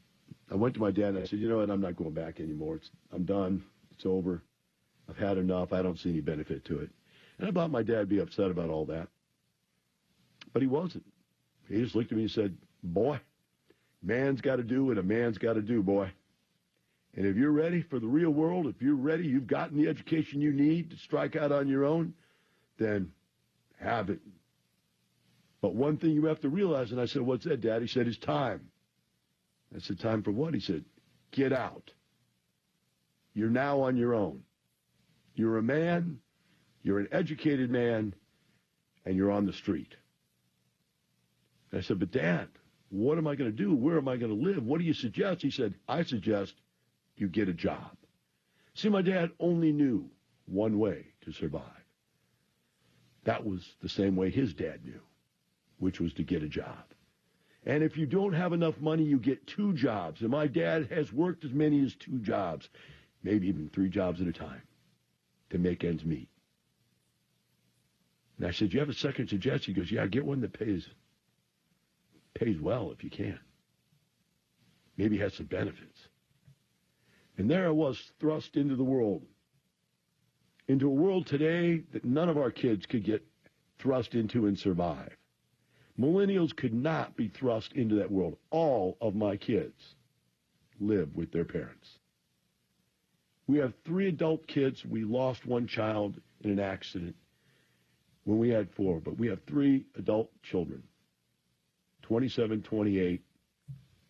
I 0.52 0.56
went 0.56 0.74
to 0.76 0.80
my 0.80 0.92
dad 0.92 1.10
and 1.10 1.20
I 1.20 1.26
said, 1.26 1.40
you 1.40 1.50
know 1.50 1.58
what, 1.58 1.70
I'm 1.70 1.82
not 1.82 1.98
going 1.98 2.14
back 2.14 2.40
anymore. 2.40 2.78
It's, 2.78 2.90
I'm 3.14 3.26
done. 3.26 3.64
It's 3.96 4.06
over. 4.06 4.42
I've 5.10 5.18
had 5.18 5.38
enough. 5.38 5.74
I 5.74 5.82
don't 5.82 6.00
see 6.00 6.10
any 6.10 6.22
benefit 6.22 6.64
to 6.66 6.80
it. 6.80 6.90
And 7.40 7.48
I 7.48 7.52
thought 7.52 7.72
my 7.72 7.84
dad 7.84 8.00
would 8.00 8.10
be 8.10 8.20
upset 8.20 8.52
about 8.52 8.70
all 8.70 8.86
that. 8.86 9.08
But 10.54 10.62
he 10.62 10.68
wasn't. 10.68 11.06
He 11.68 11.82
just 11.82 11.96
looked 11.96 12.12
at 12.12 12.18
me 12.18 12.24
and 12.24 12.32
said, 12.32 12.58
Boy, 12.84 13.20
man's 14.02 14.42
got 14.42 14.58
to 14.58 14.64
do 14.64 14.86
what 14.86 14.98
a 14.98 15.04
man's 15.04 15.38
got 15.38 15.54
to 15.54 15.62
do, 15.62 15.84
boy. 15.84 16.12
And 17.16 17.26
if 17.26 17.36
you're 17.36 17.52
ready 17.52 17.82
for 17.82 18.00
the 18.00 18.08
real 18.08 18.30
world, 18.30 18.68
if 18.68 18.82
you're 18.82 18.96
ready, 18.96 19.26
you've 19.26 19.48
gotten 19.48 19.78
the 19.78 19.90
education 19.90 20.40
you 20.40 20.54
need 20.54 20.92
to 20.92 20.98
strike 20.98 21.36
out 21.36 21.52
on 21.52 21.68
your 21.68 21.84
own, 21.84 22.14
then 22.78 23.12
have 23.80 24.10
it. 24.10 24.20
But 25.62 25.76
one 25.76 25.98
thing 25.98 26.12
you 26.12 26.26
have 26.26 26.42
to 26.42 26.50
realize, 26.50 26.92
and 26.92 27.02
I 27.02 27.06
said, 27.06 27.22
What's 27.22 27.46
that, 27.46 27.62
Dad? 27.62 27.82
He 27.82 27.88
said, 27.88 28.08
It's 28.08 28.18
time. 28.18 28.70
I 29.76 29.80
said, 29.80 30.00
Time 30.00 30.24
for 30.24 30.32
what? 30.32 30.54
He 30.54 30.60
said, 30.60 30.86
Get 31.32 31.52
out. 31.52 31.92
You're 33.34 33.50
now 33.50 33.82
on 33.82 33.98
your 33.98 34.14
own. 34.14 34.44
You're 35.36 35.58
a 35.58 35.64
man. 35.64 36.20
You're 36.84 37.00
an 37.00 37.10
educated 37.12 37.70
man 37.70 38.14
and 39.06 39.16
you're 39.16 39.32
on 39.32 39.46
the 39.46 39.54
street. 39.54 39.96
I 41.74 41.82
said, 41.82 42.00
But 42.00 42.12
Dad, 42.12 42.48
what 42.90 43.18
am 43.18 43.28
I 43.28 43.36
going 43.36 43.52
to 43.52 43.56
do? 43.56 43.76
Where 43.76 43.98
am 43.98 44.08
I 44.08 44.18
going 44.18 44.36
to 44.36 44.50
live? 44.50 44.64
What 44.64 44.80
do 44.80 44.86
you 44.86 44.94
suggest? 44.94 45.42
He 45.42 45.52
said, 45.52 45.74
I 45.88 46.04
suggest 46.04 46.54
you 47.16 47.28
get 47.28 47.50
a 47.50 47.54
job. 47.54 47.98
See, 48.76 48.90
my 48.90 49.02
dad 49.02 49.32
only 49.40 49.72
knew 49.72 50.10
one 50.46 50.80
way 50.80 51.08
to 51.26 51.32
survive. 51.34 51.64
That 53.26 53.46
was 53.46 53.76
the 53.82 53.90
same 53.90 54.16
way 54.16 54.30
his 54.30 54.54
dad 54.54 54.86
knew, 54.86 55.02
which 55.80 56.00
was 56.00 56.14
to 56.14 56.24
get 56.24 56.44
a 56.44 56.48
job. 56.48 56.84
And 57.66 57.84
if 57.84 57.98
you 57.98 58.06
don't 58.06 58.34
have 58.34 58.54
enough 58.54 58.80
money, 58.80 59.04
you 59.04 59.20
get 59.20 59.46
two 59.46 59.74
jobs. 59.74 60.22
And 60.22 60.30
my 60.30 60.48
dad 60.48 60.88
has 60.90 61.12
worked 61.12 61.44
as 61.44 61.52
many 61.52 61.84
as 61.84 61.94
two 61.96 62.20
jobs, 62.20 62.70
maybe 63.24 63.48
even 63.48 63.70
three 63.70 63.90
jobs 63.90 64.22
at 64.22 64.28
a 64.28 64.34
time 64.34 64.62
to 65.50 65.58
make 65.58 65.84
ends 65.84 66.06
meet. 66.06 66.30
And 68.38 68.48
I 68.48 68.52
said, 68.52 68.74
you 68.74 68.80
have 68.80 68.90
a 68.90 68.94
second 68.94 69.28
suggestion? 69.28 69.74
He 69.74 69.82
goes, 69.82 69.92
yeah, 69.92 70.06
get 70.08 70.26
one 70.26 70.42
that 70.42 70.54
pays 70.54 70.88
pays 72.34 72.60
well 72.60 72.92
if 72.92 73.04
you 73.04 73.10
can. 73.10 73.40
Maybe 74.96 75.18
has 75.18 75.34
some 75.34 75.48
benefits. 75.48 76.08
And 77.38 77.50
there 77.50 77.68
I 77.68 77.72
was 77.72 78.00
thrust 78.20 78.56
into 78.56 78.76
the 78.76 78.84
world. 78.84 79.24
Into 80.68 80.88
a 80.88 80.92
world 80.92 81.28
today 81.28 81.84
that 81.94 82.06
none 82.06 82.30
of 82.30 82.38
our 82.38 82.52
kids 82.52 82.86
could 82.86 83.04
get 83.04 83.26
thrust 83.80 84.16
into 84.16 84.46
and 84.48 84.58
survive. 84.58 85.16
Millennials 86.00 86.56
could 86.56 86.74
not 86.74 87.16
be 87.16 87.28
thrust 87.28 87.74
into 87.74 87.96
that 87.96 88.12
world. 88.12 88.38
All 88.52 88.98
of 89.02 89.16
my 89.16 89.36
kids 89.36 89.96
live 90.80 91.16
with 91.16 91.32
their 91.32 91.46
parents. 91.46 91.88
We 93.48 93.58
have 93.60 93.74
three 93.86 94.08
adult 94.10 94.46
kids. 94.48 94.86
We 94.86 95.04
lost 95.04 95.46
one 95.46 95.68
child 95.68 96.20
in 96.42 96.52
an 96.52 96.60
accident 96.60 97.16
when 98.26 98.38
we 98.38 98.50
had 98.50 98.70
four, 98.76 99.00
but 99.00 99.18
we 99.18 99.28
have 99.28 99.40
three 99.48 99.86
adult 99.98 100.30
children 100.44 100.84
27, 102.04 102.62
28, 102.62 103.22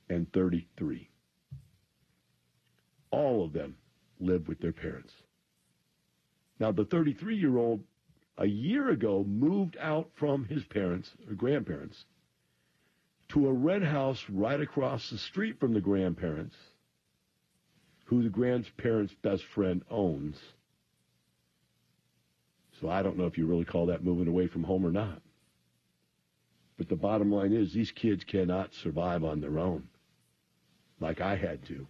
and 0.10 0.32
33. 0.34 1.10
All 3.12 3.44
of 3.44 3.54
them 3.54 3.76
live 4.20 4.48
with 4.48 4.60
their 4.60 4.74
parents. 4.74 5.14
Now, 6.60 6.72
the 6.72 6.86
33 6.86 7.38
year 7.38 7.58
old 7.58 7.82
a 8.38 8.46
year 8.46 8.90
ago 8.90 9.24
moved 9.24 9.78
out 9.80 10.10
from 10.16 10.46
his 10.46 10.64
parents 10.66 11.12
or 11.28 11.34
grandparents 11.34 12.06
to 13.30 13.48
a 13.48 13.54
red 13.54 13.84
house 13.84 14.24
right 14.30 14.62
across 14.62 15.10
the 15.10 15.18
street 15.18 15.60
from 15.60 15.74
the 15.74 15.82
grandparents, 15.82 16.56
who 18.06 18.24
the 18.24 18.30
grandparents' 18.30 19.14
best 19.22 19.44
friend 19.44 19.84
owns. 19.90 20.40
So 22.80 22.90
I 22.90 23.02
don't 23.02 23.18
know 23.18 23.26
if 23.26 23.38
you 23.38 23.48
really 23.48 23.66
call 23.66 23.88
that 23.88 24.04
moving 24.04 24.28
away 24.28 24.48
from 24.48 24.64
home 24.64 24.86
or 24.86 24.92
not. 24.92 25.22
But 26.78 26.88
the 26.88 26.96
bottom 26.96 27.32
line 27.32 27.54
is 27.54 27.74
these 27.74 27.92
kids 27.92 28.24
cannot 28.24 28.74
survive 28.74 29.24
on 29.24 29.42
their 29.42 29.58
own 29.58 29.90
like 31.00 31.22
I 31.22 31.36
had 31.36 31.66
to 31.66 31.88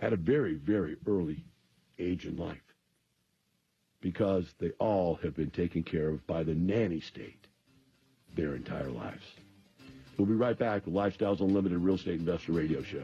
at 0.00 0.12
a 0.12 0.16
very, 0.16 0.54
very 0.54 0.96
early 1.06 1.44
age 1.98 2.26
in 2.26 2.36
life 2.36 2.63
because 4.04 4.44
they 4.60 4.68
all 4.78 5.14
have 5.22 5.34
been 5.34 5.48
taken 5.48 5.82
care 5.82 6.10
of 6.10 6.26
by 6.26 6.42
the 6.42 6.54
nanny 6.54 7.00
state 7.00 7.46
their 8.36 8.54
entire 8.54 8.90
lives. 8.90 9.24
We'll 10.18 10.26
be 10.26 10.34
right 10.34 10.58
back 10.58 10.84
with 10.84 10.94
Lifestyles 10.94 11.40
Unlimited 11.40 11.78
Real 11.78 11.94
Estate 11.94 12.20
Investor 12.20 12.52
Radio 12.52 12.82
Show. 12.82 13.02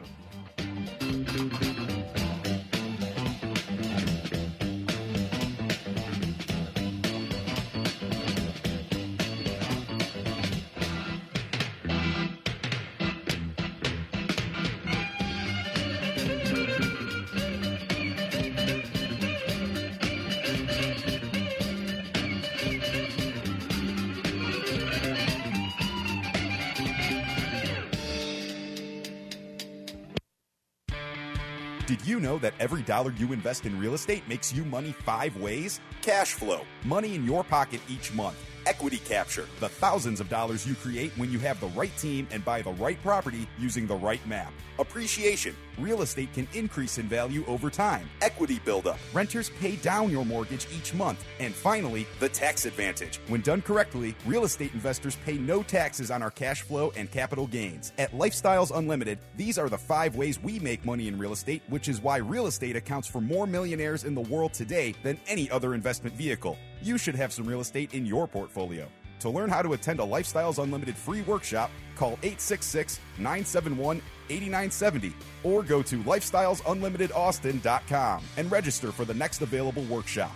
Did 31.91 32.07
you 32.07 32.21
know 32.21 32.37
that 32.37 32.53
every 32.57 32.83
dollar 32.83 33.11
you 33.17 33.33
invest 33.33 33.65
in 33.65 33.77
real 33.77 33.95
estate 33.95 34.25
makes 34.25 34.53
you 34.53 34.63
money 34.63 34.93
five 35.03 35.35
ways? 35.35 35.81
Cash 36.01 36.31
flow, 36.31 36.61
money 36.85 37.15
in 37.15 37.25
your 37.25 37.43
pocket 37.43 37.81
each 37.89 38.13
month. 38.13 38.37
Equity 38.65 38.99
capture, 38.99 39.45
the 39.59 39.67
thousands 39.67 40.21
of 40.21 40.29
dollars 40.29 40.65
you 40.65 40.73
create 40.73 41.11
when 41.17 41.29
you 41.29 41.37
have 41.39 41.59
the 41.59 41.67
right 41.67 41.91
team 41.97 42.29
and 42.31 42.45
buy 42.45 42.61
the 42.61 42.71
right 42.71 42.97
property 43.03 43.45
using 43.59 43.87
the 43.87 43.95
right 43.95 44.25
map. 44.25 44.53
Appreciation, 44.79 45.53
real 45.77 46.01
estate 46.01 46.33
can 46.33 46.47
increase 46.53 46.97
in 46.97 47.07
value 47.07 47.45
over 47.47 47.69
time. 47.69 48.09
Equity 48.21 48.59
buildup. 48.63 48.99
Renters 49.13 49.49
pay 49.59 49.75
down 49.77 50.09
your 50.09 50.25
mortgage 50.25 50.67
each 50.75 50.93
month. 50.93 51.23
And 51.39 51.53
finally, 51.53 52.07
the 52.19 52.29
tax 52.29 52.65
advantage. 52.65 53.19
When 53.27 53.41
done 53.41 53.61
correctly, 53.61 54.15
real 54.25 54.43
estate 54.43 54.73
investors 54.73 55.17
pay 55.25 55.37
no 55.37 55.63
taxes 55.63 56.11
on 56.11 56.21
our 56.21 56.31
cash 56.31 56.61
flow 56.61 56.91
and 56.95 57.11
capital 57.11 57.47
gains. 57.47 57.93
At 57.97 58.11
Lifestyles 58.11 58.75
Unlimited, 58.75 59.19
these 59.35 59.57
are 59.57 59.69
the 59.69 59.77
five 59.77 60.15
ways 60.15 60.41
we 60.41 60.59
make 60.59 60.85
money 60.85 61.07
in 61.07 61.17
real 61.17 61.33
estate, 61.33 61.61
which 61.69 61.87
is 61.87 62.01
why 62.01 62.17
real 62.17 62.47
estate 62.47 62.75
accounts 62.75 63.07
for 63.07 63.21
more 63.21 63.47
millionaires 63.47 64.03
in 64.03 64.15
the 64.15 64.21
world 64.21 64.53
today 64.53 64.93
than 65.03 65.19
any 65.27 65.49
other 65.51 65.73
investment 65.73 66.15
vehicle. 66.15 66.57
You 66.81 66.97
should 66.97 67.15
have 67.15 67.31
some 67.31 67.45
real 67.45 67.61
estate 67.61 67.93
in 67.93 68.05
your 68.05 68.27
portfolio. 68.27 68.87
To 69.21 69.29
learn 69.29 69.51
how 69.51 69.61
to 69.61 69.73
attend 69.73 69.99
a 69.99 70.03
Lifestyles 70.03 70.61
Unlimited 70.61 70.95
free 70.95 71.21
workshop, 71.21 71.69
call 71.95 72.13
866 72.23 72.99
971 73.19 74.01
8970 74.31 75.13
or 75.43 75.63
go 75.63 75.81
to 75.83 76.03
lifestylesunlimitedaustin.com 76.03 78.23
and 78.37 78.51
register 78.51 78.91
for 78.91 79.05
the 79.05 79.13
next 79.13 79.41
available 79.41 79.83
workshop. 79.83 80.35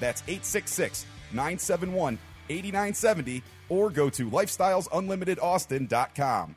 That's 0.00 0.22
866 0.22 1.06
971 1.32 2.18
8970 2.48 3.42
or 3.68 3.90
go 3.90 4.08
to 4.10 4.30
lifestylesunlimitedaustin.com. 4.30 6.56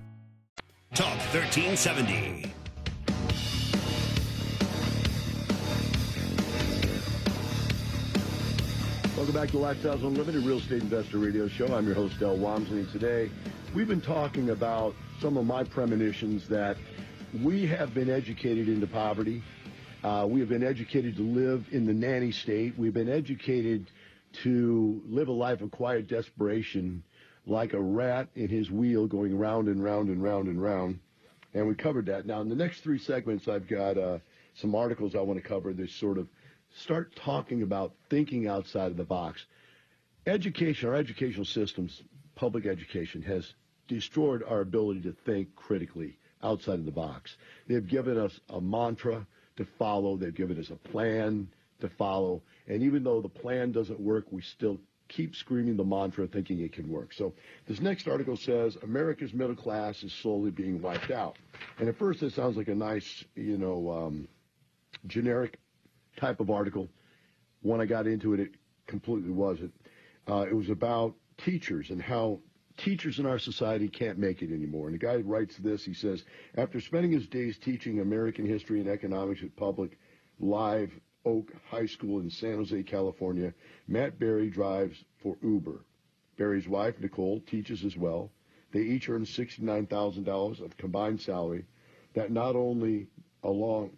Talk 0.93 1.17
1370. 1.33 2.51
Welcome 9.15 9.33
back 9.33 9.49
to 9.51 9.55
Lifestyles 9.55 10.03
Unlimited 10.03 10.43
Real 10.43 10.57
Estate 10.57 10.81
Investor 10.81 11.19
Radio 11.19 11.47
Show. 11.47 11.73
I'm 11.73 11.85
your 11.85 11.95
host, 11.95 12.19
Del 12.19 12.35
Walmsley. 12.35 12.85
Today, 12.91 13.31
we've 13.73 13.87
been 13.87 14.01
talking 14.01 14.49
about 14.49 14.93
some 15.21 15.37
of 15.37 15.45
my 15.45 15.63
premonitions 15.63 16.49
that 16.49 16.75
we 17.41 17.65
have 17.67 17.93
been 17.93 18.09
educated 18.09 18.67
into 18.67 18.85
poverty. 18.85 19.41
Uh, 20.03 20.27
we 20.29 20.41
have 20.41 20.49
been 20.49 20.63
educated 20.63 21.15
to 21.15 21.23
live 21.23 21.67
in 21.71 21.85
the 21.85 21.93
nanny 21.93 22.33
state. 22.33 22.77
We've 22.77 22.93
been 22.93 23.07
educated 23.07 23.89
to 24.43 25.01
live 25.07 25.29
a 25.29 25.31
life 25.31 25.61
of 25.61 25.71
quiet 25.71 26.09
desperation 26.09 27.01
like 27.45 27.73
a 27.73 27.81
rat 27.81 28.29
in 28.35 28.49
his 28.49 28.69
wheel 28.69 29.07
going 29.07 29.37
round 29.37 29.67
and 29.67 29.83
round 29.83 30.09
and 30.09 30.21
round 30.21 30.47
and 30.47 30.61
round. 30.61 30.99
And 31.53 31.67
we 31.67 31.75
covered 31.75 32.05
that. 32.05 32.25
Now, 32.25 32.41
in 32.41 32.49
the 32.49 32.55
next 32.55 32.81
three 32.81 32.99
segments, 32.99 33.47
I've 33.47 33.67
got 33.67 33.97
uh, 33.97 34.19
some 34.55 34.75
articles 34.75 35.15
I 35.15 35.21
want 35.21 35.41
to 35.41 35.47
cover 35.47 35.73
that 35.73 35.89
sort 35.89 36.17
of 36.17 36.27
start 36.77 37.15
talking 37.15 37.63
about 37.63 37.93
thinking 38.09 38.47
outside 38.47 38.91
of 38.91 38.97
the 38.97 39.03
box. 39.03 39.45
Education, 40.25 40.89
our 40.89 40.95
educational 40.95 41.45
systems, 41.45 42.01
public 42.35 42.65
education, 42.65 43.21
has 43.23 43.53
destroyed 43.87 44.43
our 44.47 44.61
ability 44.61 45.01
to 45.01 45.13
think 45.25 45.55
critically 45.55 46.17
outside 46.43 46.79
of 46.79 46.85
the 46.85 46.91
box. 46.91 47.35
They've 47.67 47.85
given 47.85 48.17
us 48.17 48.39
a 48.49 48.61
mantra 48.61 49.25
to 49.57 49.65
follow, 49.77 50.15
they've 50.15 50.33
given 50.33 50.59
us 50.59 50.69
a 50.69 50.75
plan 50.75 51.49
to 51.81 51.89
follow, 51.89 52.41
and 52.67 52.83
even 52.83 53.03
though 53.03 53.21
the 53.21 53.29
plan 53.29 53.71
doesn't 53.71 53.99
work, 53.99 54.25
we 54.31 54.41
still 54.41 54.79
keep 55.11 55.35
screaming 55.35 55.75
the 55.75 55.83
mantra 55.83 56.25
thinking 56.25 56.59
it 56.61 56.73
can 56.73 56.89
work. 56.89 57.13
So 57.13 57.33
this 57.67 57.81
next 57.81 58.07
article 58.07 58.37
says 58.37 58.77
America's 58.81 59.33
middle 59.33 59.55
class 59.55 60.01
is 60.03 60.13
slowly 60.13 60.51
being 60.51 60.81
wiped 60.81 61.11
out. 61.11 61.37
And 61.77 61.89
at 61.89 61.97
first 61.97 62.23
it 62.23 62.33
sounds 62.33 62.55
like 62.57 62.69
a 62.69 62.75
nice, 62.75 63.25
you 63.35 63.57
know, 63.57 63.91
um, 63.91 64.27
generic 65.07 65.59
type 66.17 66.39
of 66.39 66.49
article. 66.49 66.87
When 67.61 67.81
I 67.81 67.85
got 67.85 68.07
into 68.07 68.33
it, 68.33 68.39
it 68.39 68.51
completely 68.87 69.31
wasn't. 69.31 69.73
Uh, 70.27 70.45
it 70.49 70.55
was 70.55 70.69
about 70.69 71.15
teachers 71.37 71.89
and 71.89 72.01
how 72.01 72.39
teachers 72.77 73.19
in 73.19 73.25
our 73.25 73.39
society 73.39 73.89
can't 73.89 74.17
make 74.17 74.41
it 74.41 74.51
anymore. 74.51 74.87
And 74.87 74.95
the 74.95 75.05
guy 75.05 75.17
writes 75.17 75.57
this. 75.57 75.83
He 75.83 75.93
says, 75.93 76.23
after 76.55 76.79
spending 76.79 77.11
his 77.11 77.27
days 77.27 77.57
teaching 77.57 77.99
American 77.99 78.45
history 78.45 78.79
and 78.79 78.89
economics 78.89 79.43
at 79.43 79.55
public 79.55 79.97
live 80.39 80.91
Oak 81.25 81.51
High 81.69 81.85
School 81.85 82.19
in 82.19 82.29
San 82.29 82.55
Jose, 82.55 82.83
California, 82.83 83.53
Matt 83.87 84.17
Berry 84.19 84.49
drives 84.49 85.03
for 85.21 85.37
Uber. 85.43 85.85
Berry's 86.37 86.67
wife, 86.67 86.99
Nicole, 86.99 87.41
teaches 87.41 87.83
as 87.85 87.95
well. 87.95 88.31
They 88.71 88.81
each 88.81 89.09
earn 89.09 89.25
$69,000 89.25 90.61
of 90.61 90.77
combined 90.77 91.21
salary 91.21 91.65
that 92.13 92.31
not 92.31 92.55
only 92.55 93.07
along, 93.43 93.91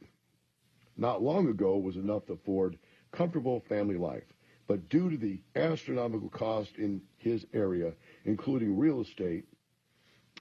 not 0.97 1.21
long 1.21 1.47
ago 1.47 1.77
was 1.77 1.95
enough 1.95 2.25
to 2.25 2.33
afford 2.33 2.77
comfortable 3.11 3.61
family 3.61 3.97
life, 3.97 4.23
but 4.67 4.89
due 4.89 5.09
to 5.09 5.17
the 5.17 5.39
astronomical 5.55 6.29
cost 6.29 6.77
in 6.77 7.01
his 7.17 7.45
area, 7.53 7.93
including 8.25 8.77
real 8.77 9.01
estate, 9.01 9.45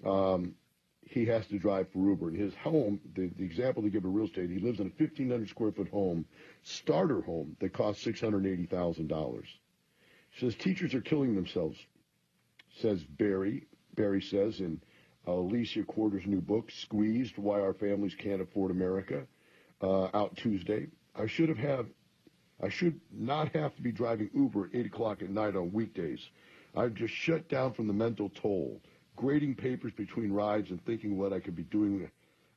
um, 0.05 0.55
he 1.13 1.27
has 1.27 1.47
to 1.49 1.59
drive 1.59 1.89
for 1.93 1.99
Uber. 1.99 2.31
In 2.31 2.37
his 2.37 2.55
home, 2.55 3.01
the, 3.15 3.31
the 3.37 3.45
example 3.45 3.83
they 3.83 3.91
give 3.91 4.05
of 4.05 4.15
real 4.15 4.27
estate, 4.27 4.51
he 4.51 4.59
lives 4.59 4.81
in 4.81 4.87
a 4.87 5.03
1,500 5.03 5.49
square 5.49 5.73
foot 5.73 5.89
home, 5.89 6.25
starter 6.63 7.21
home 7.21 7.57
that 7.61 7.73
costs 7.73 8.05
$680,000. 8.05 9.45
Says 10.39 10.55
teachers 10.55 10.95
are 10.95 11.01
killing 11.03 11.35
themselves, 11.35 11.79
says 12.81 13.05
Berry. 13.05 13.67
Berry 13.95 14.23
says 14.23 14.61
in 14.61 14.81
Alicia 15.27 15.85
Quarter's 15.85 16.27
new 16.27 16.41
book, 16.41 16.71
Squeezed, 16.71 17.37
Why 17.37 17.61
Our 17.61 17.75
Families 17.75 18.15
Can't 18.15 18.41
Afford 18.41 18.71
America, 18.71 19.27
uh, 19.83 20.09
out 20.15 20.37
Tuesday. 20.37 20.87
I 21.15 21.27
should 21.27 21.51
have 21.51 21.59
have, 21.59 21.87
I 22.63 22.71
should 22.71 22.99
not 23.13 23.55
have 23.55 23.77
to 23.77 23.83
be 23.83 23.93
driving 23.93 24.31
Uber 24.35 24.67
at 24.67 24.75
8 24.75 24.87
o'clock 24.87 25.23
at 25.23 25.29
night 25.29 25.55
on 25.57 25.73
weekdays. 25.73 26.21
I've 26.75 26.95
just 26.95 27.13
shut 27.13 27.51
down 27.51 27.75
from 27.75 27.87
the 27.87 27.93
mental 27.93 28.31
toll 28.31 28.81
grading 29.17 29.55
papers 29.55 29.93
between 29.97 30.33
rides 30.33 30.71
and 30.71 30.85
thinking 30.85 31.19
what 31.19 31.33
I 31.33 31.41
could 31.41 31.57
be 31.57 31.65
doing 31.65 32.11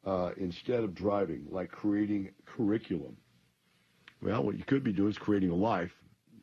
uh, 0.06 0.32
instead 0.38 0.84
of 0.84 0.94
driving, 0.94 1.48
like 1.50 1.70
creating 1.70 2.32
curriculum. 2.46 3.18
Well, 4.22 4.44
what 4.44 4.58
you 4.58 4.64
could 4.64 4.84
be 4.84 4.94
doing 4.94 5.12
is 5.12 5.18
creating 5.18 5.50
a 5.50 5.56
life. 5.56 5.92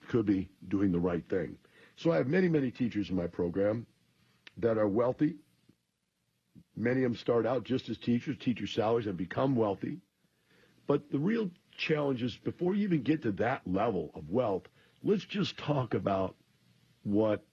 Could 0.09 0.27
be 0.27 0.48
doing 0.68 0.92
the 0.92 0.98
right 0.98 1.27
thing. 1.29 1.57
So 1.96 2.11
I 2.11 2.16
have 2.16 2.27
many, 2.27 2.48
many 2.48 2.70
teachers 2.70 3.11
in 3.11 3.16
my 3.16 3.29
program 3.29 3.87
that 4.59 4.79
are 4.79 4.88
wealthy. 4.88 5.37
Many 6.77 7.05
of 7.05 7.12
them 7.12 7.16
start 7.16 7.46
out 7.46 7.64
just 7.64 7.88
as 7.88 7.98
teachers, 7.98 8.37
teacher 8.38 8.66
salaries, 8.66 9.07
and 9.07 9.16
become 9.16 9.55
wealthy. 9.55 9.98
But 10.87 11.11
the 11.11 11.18
real 11.18 11.51
challenge 11.77 12.22
is 12.22 12.37
before 12.37 12.75
you 12.75 12.85
even 12.85 13.03
get 13.03 13.22
to 13.22 13.33
that 13.33 13.62
level 13.66 14.11
of 14.14 14.29
wealth, 14.29 14.64
let's 15.03 15.25
just 15.25 15.57
talk 15.57 15.94
about 15.94 16.35
what 17.05 17.44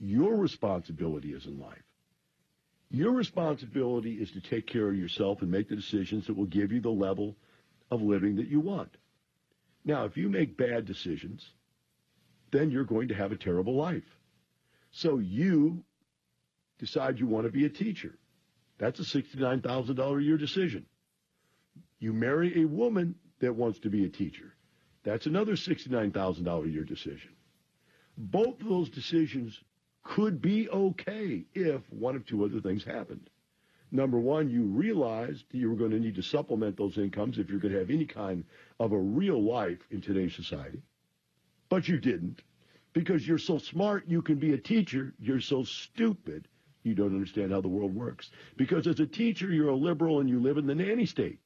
your 0.00 0.36
responsibility 0.36 1.32
is 1.32 1.46
in 1.46 1.60
life. 1.60 1.83
Your 2.94 3.10
responsibility 3.10 4.12
is 4.12 4.30
to 4.30 4.40
take 4.40 4.68
care 4.68 4.88
of 4.88 4.94
yourself 4.94 5.42
and 5.42 5.50
make 5.50 5.68
the 5.68 5.74
decisions 5.74 6.28
that 6.28 6.36
will 6.36 6.46
give 6.46 6.70
you 6.70 6.80
the 6.80 6.90
level 6.90 7.34
of 7.90 8.00
living 8.00 8.36
that 8.36 8.46
you 8.46 8.60
want. 8.60 8.96
Now, 9.84 10.04
if 10.04 10.16
you 10.16 10.28
make 10.28 10.56
bad 10.56 10.84
decisions, 10.84 11.44
then 12.52 12.70
you're 12.70 12.84
going 12.84 13.08
to 13.08 13.14
have 13.14 13.32
a 13.32 13.36
terrible 13.36 13.74
life. 13.74 14.04
So 14.92 15.18
you 15.18 15.82
decide 16.78 17.18
you 17.18 17.26
want 17.26 17.46
to 17.46 17.52
be 17.52 17.64
a 17.64 17.68
teacher. 17.68 18.16
That's 18.78 19.00
a 19.00 19.02
$69,000 19.02 20.20
a 20.20 20.22
year 20.22 20.38
decision. 20.38 20.86
You 21.98 22.12
marry 22.12 22.62
a 22.62 22.64
woman 22.64 23.16
that 23.40 23.56
wants 23.56 23.80
to 23.80 23.90
be 23.90 24.04
a 24.04 24.08
teacher. 24.08 24.54
That's 25.02 25.26
another 25.26 25.54
$69,000 25.54 26.64
a 26.64 26.68
year 26.68 26.84
decision. 26.84 27.30
Both 28.16 28.60
of 28.60 28.68
those 28.68 28.88
decisions 28.88 29.58
could 30.04 30.40
be 30.40 30.68
okay 30.68 31.44
if 31.54 31.80
one 31.90 32.14
of 32.14 32.24
two 32.26 32.44
other 32.44 32.60
things 32.60 32.84
happened. 32.84 33.28
Number 33.90 34.18
one, 34.18 34.50
you 34.50 34.64
realized 34.64 35.44
you 35.52 35.70
were 35.70 35.76
going 35.76 35.92
to 35.92 36.00
need 36.00 36.16
to 36.16 36.22
supplement 36.22 36.76
those 36.76 36.98
incomes 36.98 37.38
if 37.38 37.48
you're 37.48 37.60
going 37.60 37.72
to 37.72 37.78
have 37.78 37.90
any 37.90 38.04
kind 38.04 38.44
of 38.80 38.92
a 38.92 38.98
real 38.98 39.42
life 39.42 39.78
in 39.90 40.00
today's 40.00 40.34
society. 40.34 40.82
But 41.68 41.88
you 41.88 41.98
didn't. 41.98 42.42
Because 42.92 43.26
you're 43.26 43.38
so 43.38 43.58
smart 43.58 44.04
you 44.06 44.22
can 44.22 44.36
be 44.36 44.52
a 44.52 44.58
teacher, 44.58 45.14
you're 45.18 45.40
so 45.40 45.64
stupid 45.64 46.48
you 46.82 46.94
don't 46.94 47.14
understand 47.14 47.50
how 47.50 47.60
the 47.60 47.68
world 47.68 47.94
works. 47.94 48.30
Because 48.56 48.86
as 48.86 49.00
a 49.00 49.06
teacher, 49.06 49.50
you're 49.50 49.70
a 49.70 49.76
liberal 49.76 50.20
and 50.20 50.28
you 50.28 50.38
live 50.40 50.58
in 50.58 50.66
the 50.66 50.74
nanny 50.74 51.06
state. 51.06 51.40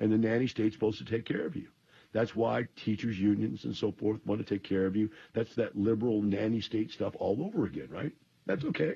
And 0.00 0.12
the 0.12 0.18
nanny 0.18 0.46
state's 0.46 0.74
supposed 0.74 0.98
to 0.98 1.04
take 1.04 1.24
care 1.24 1.46
of 1.46 1.56
you. 1.56 1.68
That's 2.12 2.34
why 2.34 2.66
teachers 2.76 3.18
unions 3.18 3.64
and 3.64 3.76
so 3.76 3.92
forth 3.92 4.24
want 4.24 4.44
to 4.44 4.54
take 4.54 4.64
care 4.64 4.86
of 4.86 4.96
you. 4.96 5.10
That's 5.34 5.54
that 5.56 5.76
liberal 5.76 6.22
nanny 6.22 6.60
state 6.60 6.90
stuff 6.90 7.14
all 7.18 7.42
over 7.44 7.66
again, 7.66 7.88
right? 7.90 8.12
That's 8.46 8.64
okay. 8.64 8.94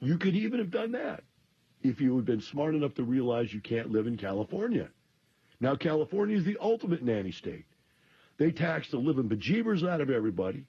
You 0.00 0.18
could 0.18 0.34
even 0.36 0.58
have 0.58 0.70
done 0.70 0.92
that 0.92 1.24
if 1.82 2.00
you 2.00 2.14
had 2.16 2.26
been 2.26 2.42
smart 2.42 2.74
enough 2.74 2.94
to 2.94 3.04
realize 3.04 3.52
you 3.52 3.60
can't 3.60 3.90
live 3.90 4.06
in 4.06 4.16
California. 4.16 4.88
Now, 5.60 5.76
California 5.76 6.36
is 6.36 6.44
the 6.44 6.58
ultimate 6.60 7.02
nanny 7.02 7.32
state. 7.32 7.64
They 8.36 8.50
tax 8.50 8.90
the 8.90 8.98
living 8.98 9.28
bejeebers 9.28 9.88
out 9.88 10.00
of 10.00 10.10
everybody, 10.10 10.66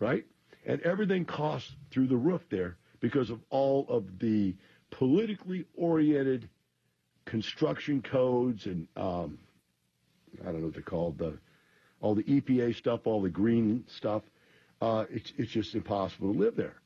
right? 0.00 0.24
And 0.66 0.80
everything 0.80 1.24
costs 1.24 1.70
through 1.90 2.08
the 2.08 2.16
roof 2.16 2.42
there 2.50 2.76
because 3.00 3.30
of 3.30 3.40
all 3.50 3.86
of 3.88 4.18
the 4.18 4.56
politically 4.90 5.66
oriented 5.76 6.48
construction 7.24 8.02
codes 8.02 8.66
and 8.66 8.88
um, 8.96 9.38
I 10.42 10.46
don't 10.46 10.60
know 10.60 10.66
what 10.66 10.74
they're 10.74 10.82
called, 10.82 11.18
the 11.18 11.38
all 12.00 12.14
the 12.14 12.22
EPA 12.22 12.76
stuff, 12.76 13.06
all 13.06 13.22
the 13.22 13.28
green 13.28 13.84
stuff. 13.88 14.22
Uh, 14.80 15.04
it's 15.10 15.32
it's 15.36 15.50
just 15.50 15.74
impossible 15.74 16.32
to 16.32 16.38
live 16.38 16.56
there. 16.56 16.76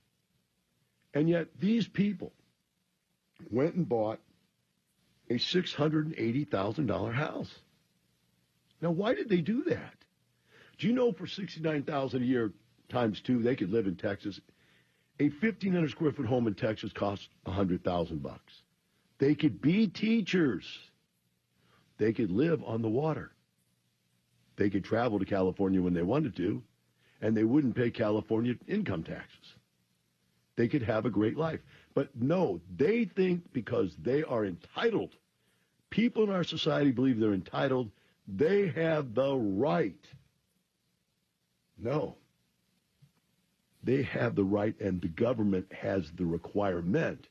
And 1.15 1.29
yet 1.29 1.49
these 1.61 1.87
people 1.87 2.33
went 3.51 3.75
and 3.75 3.89
bought 3.89 4.21
a 5.29 5.39
six 5.39 5.75
hundred 5.75 6.07
and 6.07 6.15
eighty 6.19 6.45
thousand 6.45 6.87
dollar 6.87 7.13
house. 7.13 7.53
Now, 8.81 8.91
why 8.91 9.15
did 9.15 9.29
they 9.29 9.41
do 9.41 9.65
that? 9.65 9.95
Do 10.79 10.87
you 10.87 10.93
know 10.93 11.13
for 11.13 11.27
sixty 11.27 11.61
nine 11.61 11.83
thousand 11.83 12.23
a 12.23 12.27
year 12.27 12.53
times 12.89 13.21
two, 13.21 13.43
they 13.43 13.57
could 13.57 13.71
live 13.71 13.87
in 13.87 13.97
Texas? 13.97 14.41
A 15.21 15.29
fifteen 15.29 15.75
hundred 15.75 15.91
square 15.91 16.13
foot 16.13 16.27
home 16.27 16.47
in 16.47 16.55
Texas 16.55 16.93
costs 16.93 17.29
a 17.47 17.51
hundred 17.51 17.85
thousand 17.85 18.23
bucks. 18.23 18.63
They 19.19 19.35
could 19.35 19.61
be 19.61 19.87
teachers. 19.87 20.65
They 21.99 22.13
could 22.13 22.31
live 22.31 22.63
on 22.65 22.83
the 22.83 22.89
water. 22.89 23.33
They 24.57 24.71
could 24.71 24.85
travel 24.85 25.19
to 25.19 25.25
California 25.25 25.81
when 25.81 25.95
they 25.95 26.03
wanted 26.03 26.37
to, 26.37 26.63
and 27.21 27.37
they 27.37 27.45
wouldn't 27.45 27.77
pay 27.77 27.91
California 27.91 28.55
income 28.67 29.03
taxes. 29.03 29.55
They 30.57 30.69
could 30.69 30.83
have 30.83 31.07
a 31.07 31.11
great 31.11 31.37
life. 31.37 31.61
But 31.95 32.11
no, 32.15 32.61
they 32.77 33.05
think 33.05 33.53
because 33.53 33.95
they 33.97 34.23
are 34.23 34.45
entitled, 34.45 35.15
people 35.91 36.25
in 36.25 36.31
our 36.31 36.45
society 36.45 36.91
believe 36.91 37.19
they're 37.19 37.33
entitled, 37.33 37.91
they 38.29 38.69
have 38.69 39.15
the 39.15 39.35
right. 39.35 40.05
No. 41.79 42.17
They 43.83 44.03
have 44.03 44.35
the 44.37 44.45
right, 44.45 44.79
and 44.81 45.01
the 45.01 45.09
government 45.09 45.73
has 45.73 46.11
the 46.13 46.27
requirement 46.27 47.27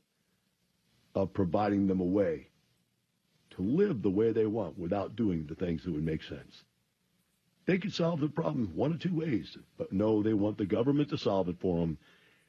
of 1.14 1.32
providing 1.32 1.86
them 1.86 2.00
a 2.00 2.04
way 2.04 2.48
to 3.52 3.62
live 3.62 4.02
the 4.02 4.10
way 4.10 4.32
they 4.32 4.46
want 4.46 4.78
without 4.78 5.16
doing 5.16 5.46
the 5.46 5.54
things 5.54 5.84
that 5.84 5.92
would 5.92 6.04
make 6.04 6.22
sense. 6.22 6.64
They 7.66 7.78
could 7.78 7.92
solve 7.92 8.20
the 8.20 8.28
problem 8.28 8.72
one 8.74 8.92
of 8.92 9.00
two 9.00 9.14
ways, 9.14 9.56
but 9.78 9.92
no, 9.92 10.22
they 10.22 10.34
want 10.34 10.58
the 10.58 10.66
government 10.66 11.10
to 11.10 11.18
solve 11.18 11.48
it 11.48 11.60
for 11.60 11.80
them. 11.80 11.98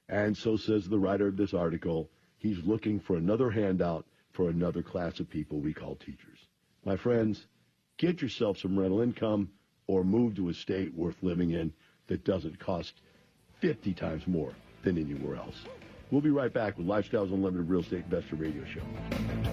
And 0.10 0.36
so 0.36 0.58
says 0.58 0.88
the 0.88 1.00
writer 1.00 1.28
of 1.28 1.38
this 1.38 1.54
article, 1.54 2.10
he's 2.40 2.64
looking 2.66 3.00
for 3.00 3.16
another 3.16 3.52
handout 3.52 4.06
for 4.32 4.50
another 4.50 4.82
class 4.82 5.20
of 5.20 5.30
people 5.30 5.60
we 5.60 5.74
call 5.74 5.96
teachers. 5.96 6.40
My 6.84 6.98
friends, 6.98 7.46
get 7.98 8.22
yourself 8.22 8.58
some 8.58 8.78
rental 8.78 9.02
income 9.02 9.52
or 9.88 10.04
move 10.04 10.36
to 10.36 10.50
a 10.50 10.54
state 10.54 10.94
worth 10.96 11.16
living 11.22 11.52
in 11.52 11.72
that 12.08 12.26
doesn't 12.26 12.60
cost 12.60 12.94
50 13.60 13.94
times 13.94 14.28
more 14.28 14.54
than 14.84 14.98
anywhere 14.98 15.36
else. 15.36 15.56
We'll 16.12 16.22
be 16.22 16.32
right 16.32 16.54
back 16.54 16.78
with 16.78 16.88
Lifestyles 16.88 17.34
Unlimited 17.34 17.70
Real 17.70 17.82
Estate 17.82 18.04
Investor 18.06 18.36
Radio 18.36 18.64
Show. 18.66 19.53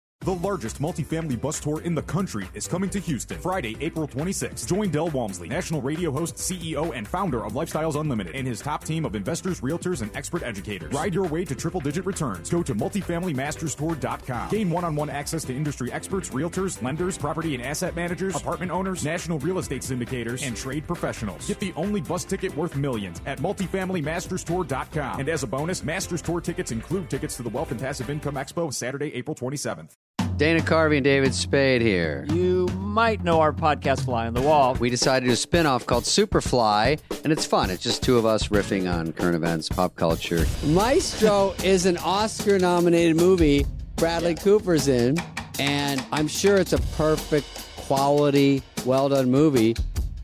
The 0.23 0.35
largest 0.35 0.79
multifamily 0.79 1.41
bus 1.41 1.59
tour 1.59 1.81
in 1.81 1.95
the 1.95 2.03
country 2.03 2.47
is 2.53 2.67
coming 2.67 2.91
to 2.91 2.99
Houston 2.99 3.39
Friday, 3.39 3.75
April 3.81 4.07
26th. 4.07 4.67
Join 4.67 4.91
Del 4.91 5.09
Walmsley, 5.09 5.49
national 5.49 5.81
radio 5.81 6.11
host, 6.11 6.35
CEO, 6.35 6.95
and 6.95 7.07
founder 7.07 7.43
of 7.43 7.53
Lifestyles 7.53 7.99
Unlimited, 7.99 8.35
and 8.35 8.47
his 8.47 8.61
top 8.61 8.83
team 8.83 9.03
of 9.03 9.15
investors, 9.15 9.61
realtors, 9.61 10.03
and 10.03 10.15
expert 10.15 10.43
educators. 10.43 10.93
Ride 10.93 11.15
your 11.15 11.25
way 11.25 11.43
to 11.45 11.55
triple 11.55 11.81
digit 11.81 12.05
returns. 12.05 12.51
Go 12.51 12.61
to 12.61 12.75
multifamilymasterstour.com. 12.75 14.49
Gain 14.51 14.69
one 14.69 14.83
on 14.83 14.95
one 14.95 15.09
access 15.09 15.43
to 15.45 15.55
industry 15.55 15.91
experts, 15.91 16.29
realtors, 16.29 16.79
lenders, 16.83 17.17
property 17.17 17.55
and 17.55 17.63
asset 17.63 17.95
managers, 17.95 18.35
apartment 18.35 18.71
owners, 18.71 19.03
national 19.03 19.39
real 19.39 19.57
estate 19.57 19.81
syndicators, 19.81 20.45
and 20.45 20.55
trade 20.55 20.85
professionals. 20.85 21.47
Get 21.47 21.59
the 21.59 21.73
only 21.75 21.99
bus 21.99 22.25
ticket 22.25 22.55
worth 22.55 22.75
millions 22.75 23.19
at 23.25 23.39
multifamilymasterstour.com. 23.39 25.19
And 25.19 25.29
as 25.29 25.41
a 25.41 25.47
bonus, 25.47 25.83
Masters 25.83 26.21
Tour 26.21 26.41
tickets 26.41 26.71
include 26.71 27.09
tickets 27.09 27.37
to 27.37 27.41
the 27.41 27.49
Wealth 27.49 27.71
and 27.71 27.79
Passive 27.79 28.11
Income 28.11 28.35
Expo 28.35 28.71
Saturday, 28.71 29.15
April 29.15 29.35
27th. 29.35 29.97
Dana 30.37 30.59
Carvey 30.61 30.97
and 30.97 31.03
David 31.03 31.35
Spade 31.35 31.81
here. 31.81 32.25
You 32.31 32.67
might 32.79 33.23
know 33.23 33.39
our 33.41 33.53
podcast 33.53 34.05
Fly 34.05 34.25
on 34.25 34.33
the 34.33 34.41
Wall. 34.41 34.73
We 34.75 34.89
decided 34.89 35.21
to 35.21 35.27
do 35.27 35.33
a 35.33 35.35
spin 35.35 35.65
off 35.67 35.85
called 35.85 36.03
Superfly, 36.03 36.99
and 37.23 37.31
it's 37.31 37.45
fun. 37.45 37.69
It's 37.69 37.83
just 37.83 38.01
two 38.01 38.17
of 38.17 38.25
us 38.25 38.47
riffing 38.47 38.91
on 38.91 39.13
current 39.13 39.35
events, 39.35 39.69
pop 39.69 39.95
culture. 39.95 40.45
Maestro 40.65 41.53
is 41.63 41.85
an 41.85 41.97
Oscar 41.97 42.57
nominated 42.57 43.15
movie 43.17 43.65
Bradley 43.97 44.33
Cooper's 44.33 44.87
in, 44.87 45.15
and 45.59 46.03
I'm 46.11 46.27
sure 46.27 46.57
it's 46.57 46.73
a 46.73 46.79
perfect, 46.97 47.45
quality, 47.77 48.63
well 48.83 49.09
done 49.09 49.29
movie, 49.29 49.75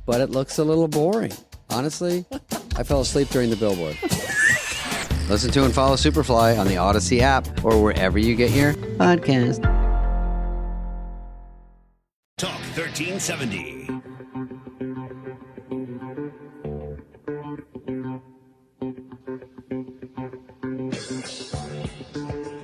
but 0.07 0.19
it 0.19 0.31
looks 0.31 0.57
a 0.57 0.63
little 0.63 0.87
boring. 0.87 1.31
Honestly, 1.69 2.25
I 2.75 2.81
fell 2.81 3.01
asleep 3.01 3.29
during 3.29 3.51
the 3.51 3.55
billboard. 3.55 3.97
Listen 5.29 5.51
to 5.51 5.63
and 5.65 5.73
follow 5.73 5.95
Superfly 5.95 6.57
on 6.57 6.67
the 6.67 6.77
Odyssey 6.77 7.21
app 7.21 7.45
or 7.63 7.83
wherever 7.83 8.17
you 8.17 8.33
get 8.35 8.49
your 8.51 8.73
podcast. 8.73 9.76
1370. 12.77 13.87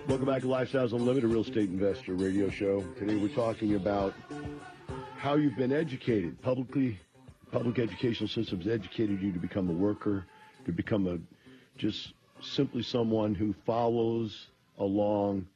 Welcome 0.07 0.27
back 0.27 0.41
to 0.41 0.47
Lifestyles 0.47 0.93
Unlimited 0.93 1.31
Real 1.31 1.41
Estate 1.41 1.71
Investor 1.71 2.13
Radio 2.13 2.51
Show. 2.51 2.81
Today 2.95 3.15
we're 3.15 3.29
talking 3.29 3.73
about 3.73 4.13
how 5.17 5.33
you've 5.33 5.57
been 5.57 5.73
educated. 5.73 6.39
Publicly, 6.43 6.99
public 7.51 7.79
educational 7.79 8.29
systems 8.29 8.67
educated 8.67 9.19
you 9.19 9.31
to 9.31 9.39
become 9.39 9.67
a 9.67 9.73
worker, 9.73 10.27
to 10.67 10.71
become 10.71 11.07
a 11.07 11.17
just 11.75 12.13
simply 12.39 12.83
someone 12.83 13.33
who 13.33 13.51
follows 13.65 14.49
along 14.77 15.47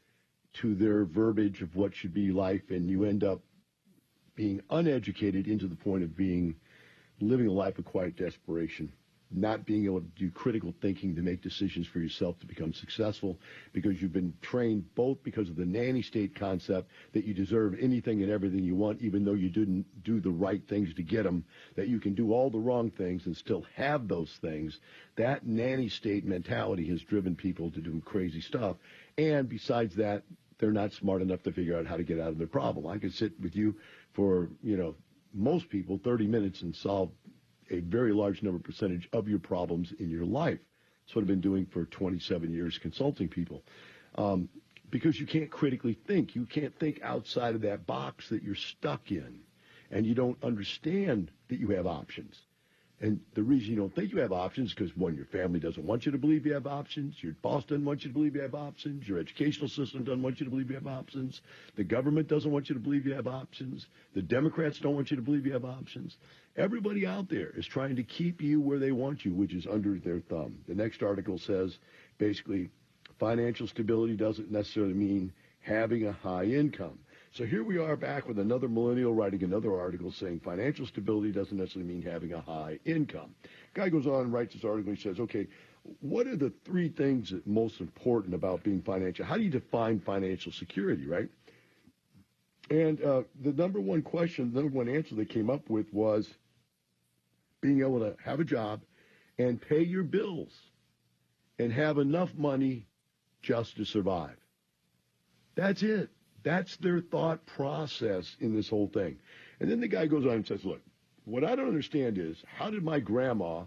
to 0.53 0.73
their 0.73 1.05
verbiage 1.05 1.61
of 1.61 1.75
what 1.75 1.93
should 1.93 2.15
be 2.15 2.31
life, 2.31 2.71
and 2.71 2.89
you 2.89 3.03
end 3.03 3.23
up 3.23 3.39
being 4.37 4.61
uneducated 4.69 5.47
into 5.47 5.67
the 5.67 5.75
point 5.75 6.03
of 6.03 6.15
being 6.15 6.55
living 7.19 7.47
a 7.47 7.51
life 7.51 7.77
of 7.79 7.85
quiet 7.85 8.15
desperation, 8.15 8.93
not 9.31 9.65
being 9.65 9.85
able 9.85 9.99
to 9.99 10.07
do 10.15 10.29
critical 10.29 10.73
thinking 10.79 11.15
to 11.15 11.21
make 11.21 11.41
decisions 11.41 11.87
for 11.87 11.99
yourself 11.99 12.39
to 12.39 12.45
become 12.45 12.71
successful 12.71 13.37
because 13.73 13.99
you've 13.99 14.13
been 14.13 14.33
trained 14.41 14.85
both 14.95 15.17
because 15.23 15.49
of 15.49 15.55
the 15.55 15.65
nanny 15.65 16.03
state 16.03 16.35
concept 16.35 16.89
that 17.13 17.25
you 17.25 17.33
deserve 17.33 17.75
anything 17.81 18.21
and 18.21 18.31
everything 18.31 18.63
you 18.63 18.75
want 18.75 19.01
even 19.01 19.25
though 19.25 19.33
you 19.33 19.49
didn't 19.49 19.85
do 20.03 20.21
the 20.21 20.29
right 20.29 20.61
things 20.69 20.93
to 20.93 21.03
get 21.03 21.23
them 21.23 21.43
that 21.75 21.87
you 21.87 21.99
can 21.99 22.13
do 22.13 22.31
all 22.31 22.49
the 22.49 22.59
wrong 22.59 22.91
things 22.91 23.25
and 23.25 23.35
still 23.35 23.65
have 23.75 24.07
those 24.07 24.31
things. 24.39 24.79
That 25.17 25.45
nanny 25.45 25.89
state 25.89 26.25
mentality 26.25 26.87
has 26.89 27.01
driven 27.01 27.35
people 27.35 27.71
to 27.71 27.81
do 27.81 28.01
crazy 28.05 28.41
stuff. 28.41 28.77
And 29.17 29.49
besides 29.49 29.95
that 29.95 30.23
they're 30.59 30.71
not 30.71 30.93
smart 30.93 31.21
enough 31.21 31.43
to 31.43 31.51
figure 31.51 31.77
out 31.77 31.85
how 31.85 31.97
to 31.97 32.03
get 32.03 32.19
out 32.19 32.29
of 32.29 32.37
their 32.37 32.47
problem. 32.47 32.87
I 32.87 32.97
could 32.97 33.13
sit 33.13 33.39
with 33.39 33.55
you 33.55 33.75
for 34.17 34.49
you 34.63 34.75
know 34.75 34.95
most 35.33 35.69
people 35.69 35.99
30 36.03 36.27
minutes 36.27 36.63
and 36.63 36.75
solve 36.75 37.11
a 37.69 37.79
very 37.81 38.11
large 38.11 38.41
number 38.41 38.59
percentage 38.59 39.07
of 39.13 39.29
your 39.29 39.39
problems 39.39 39.93
in 39.99 40.09
your 40.09 40.25
life. 40.25 40.57
That's 41.05 41.15
what 41.15 41.21
I've 41.21 41.27
been 41.27 41.41
doing 41.41 41.67
for 41.67 41.85
27 41.85 42.51
years, 42.51 42.77
consulting 42.79 43.29
people. 43.29 43.63
Um, 44.15 44.49
because 44.89 45.19
you 45.19 45.27
can't 45.27 45.51
critically 45.51 45.97
think. 46.07 46.35
You 46.35 46.45
can't 46.45 46.77
think 46.79 47.01
outside 47.03 47.55
of 47.55 47.61
that 47.61 47.85
box 47.85 48.29
that 48.29 48.41
you're 48.41 48.55
stuck 48.55 49.11
in. 49.11 49.41
And 49.91 50.05
you 50.05 50.15
don't 50.15 50.41
understand 50.43 51.31
that 51.49 51.59
you 51.59 51.69
have 51.69 51.85
options. 51.85 52.41
And 52.99 53.19
the 53.35 53.43
reason 53.43 53.69
you 53.69 53.75
don't 53.75 53.93
think 53.93 54.11
you 54.11 54.19
have 54.21 54.31
options 54.31 54.69
is 54.69 54.73
because, 54.73 54.97
one, 54.97 55.15
your 55.15 55.27
family 55.27 55.59
doesn't 55.59 55.85
want 55.85 56.07
you 56.07 56.11
to 56.11 56.17
believe 56.17 56.47
you 56.47 56.53
have 56.53 56.65
options. 56.65 57.15
Your 57.21 57.33
boss 57.43 57.63
doesn't 57.65 57.85
want 57.85 58.03
you 58.03 58.09
to 58.09 58.13
believe 58.13 58.35
you 58.35 58.41
have 58.41 58.55
options. 58.55 59.07
Your 59.07 59.19
educational 59.19 59.67
system 59.67 60.03
doesn't 60.03 60.23
want 60.23 60.39
you 60.39 60.45
to 60.45 60.49
believe 60.49 60.69
you 60.69 60.75
have 60.75 60.87
options. 60.87 61.41
The 61.75 61.83
government 61.83 62.27
doesn't 62.27 62.51
want 62.51 62.69
you 62.69 62.75
to 62.75 62.81
believe 62.81 63.05
you 63.05 63.13
have 63.13 63.27
options. 63.27 63.85
The 64.15 64.23
Democrats 64.23 64.79
don't 64.79 64.95
want 64.95 65.11
you 65.11 65.17
to 65.17 65.21
believe 65.21 65.45
you 65.45 65.53
have 65.53 65.65
options. 65.65 66.17
Everybody 66.55 67.05
out 67.05 67.29
there 67.29 67.51
is 67.51 67.67
trying 67.67 67.97
to 67.97 68.03
keep 68.03 68.41
you 68.41 68.59
where 68.59 68.79
they 68.79 68.91
want 68.91 69.23
you, 69.23 69.31
which 69.31 69.53
is 69.53 69.67
under 69.67 69.99
their 69.99 70.19
thumb. 70.21 70.57
The 70.67 70.73
next 70.73 71.03
article 71.03 71.37
says 71.37 71.77
basically 72.17 72.71
financial 73.19 73.67
stability 73.67 74.15
doesn't 74.15 74.51
necessarily 74.51 74.95
mean 74.95 75.33
having 75.59 76.07
a 76.07 76.13
high 76.13 76.45
income. 76.45 76.97
So 77.37 77.45
here 77.45 77.63
we 77.63 77.77
are 77.77 77.95
back 77.95 78.27
with 78.27 78.39
another 78.39 78.67
millennial 78.67 79.13
writing 79.13 79.43
another 79.43 79.79
article 79.79 80.11
saying 80.11 80.39
financial 80.39 80.87
stability 80.87 81.31
doesn't 81.31 81.55
necessarily 81.55 81.93
mean 81.93 82.01
having 82.01 82.33
a 82.33 82.41
high 82.41 82.79
income. 82.83 83.35
Guy 83.75 83.89
goes 83.89 84.07
on 84.07 84.21
and 84.21 84.33
writes 84.33 84.55
this 84.55 84.63
article. 84.63 84.91
He 84.91 84.99
says, 84.99 85.19
okay, 85.19 85.45
what 86.01 86.25
are 86.25 86.35
the 86.35 86.51
three 86.65 86.89
things 86.89 87.29
that 87.29 87.45
most 87.45 87.79
important 87.79 88.33
about 88.33 88.63
being 88.63 88.81
financial? 88.81 89.23
How 89.23 89.37
do 89.37 89.43
you 89.43 89.51
define 89.51 89.99
financial 89.99 90.51
security, 90.51 91.05
right? 91.05 91.29
And 92.71 92.99
uh, 93.03 93.21
the 93.39 93.53
number 93.53 93.79
one 93.79 94.01
question, 94.01 94.51
the 94.51 94.61
number 94.61 94.75
one 94.75 94.89
answer 94.89 95.13
they 95.13 95.25
came 95.25 95.51
up 95.51 95.69
with 95.69 95.93
was 95.93 96.27
being 97.61 97.81
able 97.81 97.99
to 97.99 98.15
have 98.25 98.39
a 98.39 98.45
job 98.45 98.81
and 99.37 99.61
pay 99.61 99.83
your 99.83 100.01
bills 100.01 100.53
and 101.59 101.71
have 101.71 101.99
enough 101.99 102.33
money 102.35 102.87
just 103.43 103.77
to 103.77 103.85
survive. 103.85 104.37
That's 105.53 105.83
it. 105.83 106.09
That's 106.47 106.77
their 106.77 107.01
thought 107.01 107.45
process 107.45 108.37
in 108.39 108.55
this 108.55 108.69
whole 108.69 108.87
thing. 108.87 109.17
And 109.59 109.69
then 109.69 109.81
the 109.81 109.87
guy 109.89 110.05
goes 110.05 110.25
on 110.25 110.31
and 110.31 110.47
says, 110.47 110.63
look, 110.63 110.79
what 111.25 111.43
I 111.43 111.57
don't 111.57 111.67
understand 111.67 112.17
is 112.17 112.41
how 112.47 112.69
did 112.69 112.83
my 112.83 113.01
grandma, 113.01 113.63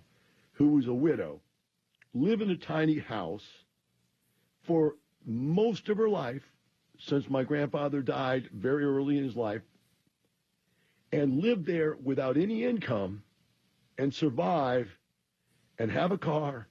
who 0.52 0.68
was 0.68 0.86
a 0.86 0.94
widow, 0.94 1.42
live 2.14 2.40
in 2.40 2.48
a 2.48 2.56
tiny 2.56 2.98
house 2.98 3.44
for 4.62 4.94
most 5.26 5.90
of 5.90 5.98
her 5.98 6.08
life, 6.08 6.40
since 6.98 7.28
my 7.28 7.44
grandfather 7.44 8.00
died 8.00 8.48
very 8.50 8.84
early 8.84 9.18
in 9.18 9.24
his 9.24 9.36
life, 9.36 9.60
and 11.12 11.42
live 11.42 11.66
there 11.66 11.98
without 12.02 12.38
any 12.38 12.64
income 12.64 13.22
and 13.98 14.14
survive 14.14 14.88
and 15.78 15.90
have 15.90 16.12
a 16.12 16.18
car 16.18 16.66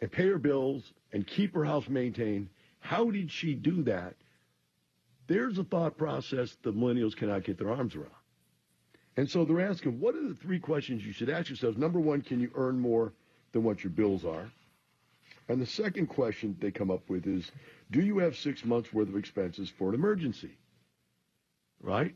and 0.00 0.10
pay 0.10 0.26
her 0.26 0.38
bills 0.38 0.92
and 1.12 1.24
keep 1.24 1.54
her 1.54 1.64
house 1.64 1.88
maintained. 1.88 2.48
How 2.80 3.12
did 3.12 3.30
she 3.30 3.54
do 3.54 3.84
that 3.84 4.16
there's 5.26 5.58
a 5.58 5.64
thought 5.64 5.96
process 5.96 6.56
the 6.62 6.72
millennials 6.72 7.16
cannot 7.16 7.44
get 7.44 7.58
their 7.58 7.70
arms 7.70 7.94
around. 7.94 8.10
And 9.16 9.30
so 9.30 9.44
they're 9.44 9.60
asking, 9.60 10.00
what 10.00 10.14
are 10.14 10.28
the 10.28 10.34
three 10.34 10.58
questions 10.58 11.06
you 11.06 11.12
should 11.12 11.30
ask 11.30 11.48
yourselves? 11.48 11.78
Number 11.78 12.00
one, 12.00 12.20
can 12.22 12.40
you 12.40 12.50
earn 12.54 12.78
more 12.78 13.12
than 13.52 13.62
what 13.62 13.84
your 13.84 13.92
bills 13.92 14.24
are? 14.24 14.50
And 15.48 15.60
the 15.60 15.66
second 15.66 16.06
question 16.06 16.56
they 16.58 16.70
come 16.70 16.90
up 16.90 17.08
with 17.08 17.26
is, 17.26 17.50
do 17.90 18.00
you 18.00 18.18
have 18.18 18.36
six 18.36 18.64
months 18.64 18.92
worth 18.92 19.08
of 19.08 19.16
expenses 19.16 19.70
for 19.78 19.90
an 19.90 19.94
emergency? 19.94 20.56
Right? 21.80 22.14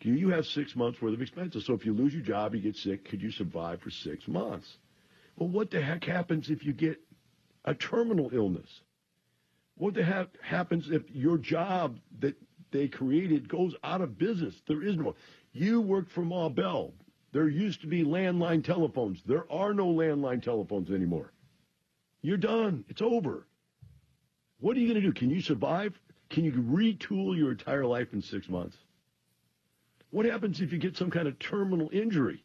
Do 0.00 0.12
you 0.12 0.30
have 0.30 0.46
six 0.46 0.74
months 0.74 1.02
worth 1.02 1.14
of 1.14 1.22
expenses? 1.22 1.66
So 1.66 1.74
if 1.74 1.84
you 1.84 1.92
lose 1.92 2.14
your 2.14 2.22
job, 2.22 2.54
you 2.54 2.60
get 2.60 2.76
sick, 2.76 3.08
could 3.08 3.20
you 3.20 3.30
survive 3.30 3.80
for 3.80 3.90
six 3.90 4.26
months? 4.26 4.78
Well, 5.36 5.48
what 5.48 5.70
the 5.70 5.82
heck 5.82 6.04
happens 6.04 6.50
if 6.50 6.64
you 6.64 6.72
get 6.72 7.00
a 7.64 7.74
terminal 7.74 8.30
illness? 8.32 8.80
What 9.82 9.94
the 9.94 10.04
heck 10.04 10.28
happens 10.40 10.90
if 10.92 11.02
your 11.10 11.38
job 11.38 11.98
that 12.20 12.36
they 12.70 12.86
created 12.86 13.48
goes 13.48 13.74
out 13.82 14.00
of 14.00 14.16
business? 14.16 14.54
There 14.68 14.80
is 14.80 14.94
no. 14.94 15.16
You 15.52 15.80
work 15.80 16.08
for 16.08 16.22
Ma 16.22 16.50
Bell. 16.50 16.92
There 17.32 17.48
used 17.48 17.80
to 17.80 17.88
be 17.88 18.04
landline 18.04 18.64
telephones. 18.64 19.20
There 19.26 19.44
are 19.50 19.74
no 19.74 19.88
landline 19.88 20.40
telephones 20.40 20.92
anymore. 20.92 21.32
You're 22.20 22.36
done. 22.36 22.84
It's 22.90 23.02
over. 23.02 23.44
What 24.60 24.76
are 24.76 24.78
you 24.78 24.86
going 24.86 25.02
to 25.02 25.08
do? 25.08 25.12
Can 25.12 25.30
you 25.30 25.40
survive? 25.40 25.98
Can 26.30 26.44
you 26.44 26.52
retool 26.52 27.36
your 27.36 27.50
entire 27.50 27.84
life 27.84 28.12
in 28.12 28.22
six 28.22 28.48
months? 28.48 28.76
What 30.10 30.26
happens 30.26 30.60
if 30.60 30.72
you 30.72 30.78
get 30.78 30.96
some 30.96 31.10
kind 31.10 31.26
of 31.26 31.40
terminal 31.40 31.90
injury? 31.92 32.44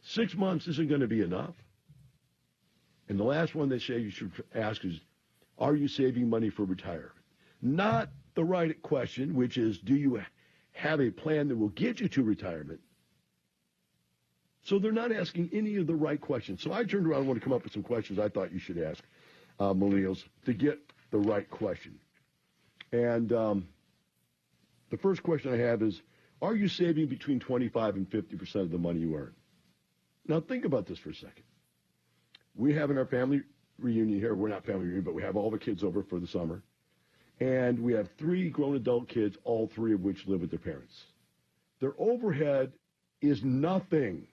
Six 0.00 0.34
months 0.34 0.66
isn't 0.66 0.88
going 0.88 1.02
to 1.02 1.06
be 1.06 1.20
enough. 1.20 1.54
And 3.08 3.20
the 3.20 3.22
last 3.22 3.54
one 3.54 3.68
they 3.68 3.78
say 3.78 3.98
you 3.98 4.10
should 4.10 4.32
ask 4.52 4.84
is, 4.84 4.98
are 5.62 5.76
you 5.76 5.86
saving 5.86 6.28
money 6.28 6.50
for 6.50 6.64
retirement? 6.64 7.12
Not 7.62 8.10
the 8.34 8.44
right 8.44 8.82
question, 8.82 9.34
which 9.36 9.56
is 9.56 9.78
do 9.78 9.94
you 9.94 10.20
have 10.72 11.00
a 11.00 11.10
plan 11.10 11.48
that 11.48 11.56
will 11.56 11.68
get 11.68 12.00
you 12.00 12.08
to 12.08 12.22
retirement? 12.24 12.80
So 14.64 14.80
they're 14.80 14.90
not 14.90 15.12
asking 15.12 15.50
any 15.52 15.76
of 15.76 15.86
the 15.86 15.94
right 15.94 16.20
questions. 16.20 16.62
So 16.62 16.72
I 16.72 16.82
turned 16.82 17.06
around 17.06 17.20
and 17.20 17.28
wanted 17.28 17.40
to 17.40 17.44
come 17.44 17.52
up 17.52 17.62
with 17.62 17.72
some 17.72 17.84
questions 17.84 18.18
I 18.18 18.28
thought 18.28 18.52
you 18.52 18.58
should 18.58 18.78
ask 18.78 19.04
uh, 19.60 19.72
millennials 19.72 20.24
to 20.46 20.52
get 20.52 20.80
the 21.12 21.18
right 21.18 21.48
question. 21.48 21.98
And 22.90 23.32
um, 23.32 23.68
the 24.90 24.96
first 24.96 25.22
question 25.22 25.54
I 25.54 25.58
have 25.58 25.80
is, 25.82 26.02
are 26.40 26.56
you 26.56 26.66
saving 26.66 27.06
between 27.06 27.38
25 27.38 27.94
and 27.94 28.10
50% 28.10 28.54
of 28.56 28.70
the 28.72 28.78
money 28.78 29.00
you 29.00 29.14
earn? 29.14 29.32
Now 30.26 30.40
think 30.40 30.64
about 30.64 30.86
this 30.86 30.98
for 30.98 31.10
a 31.10 31.14
second. 31.14 31.44
We 32.56 32.74
have 32.74 32.90
in 32.90 32.98
our 32.98 33.06
family 33.06 33.42
reunion 33.78 34.18
here. 34.18 34.34
We're 34.34 34.48
not 34.48 34.64
family 34.64 34.86
reunion, 34.86 35.04
but 35.04 35.14
we 35.14 35.22
have 35.22 35.36
all 35.36 35.50
the 35.50 35.58
kids 35.58 35.82
over 35.82 36.02
for 36.02 36.18
the 36.18 36.26
summer. 36.26 36.62
And 37.40 37.80
we 37.80 37.94
have 37.94 38.08
three 38.18 38.50
grown 38.50 38.76
adult 38.76 39.08
kids, 39.08 39.36
all 39.44 39.68
three 39.74 39.94
of 39.94 40.00
which 40.02 40.26
live 40.26 40.40
with 40.40 40.50
their 40.50 40.58
parents. 40.58 40.94
Their 41.80 41.94
overhead 41.98 42.72
is 43.20 43.42
nothing. 43.42 44.26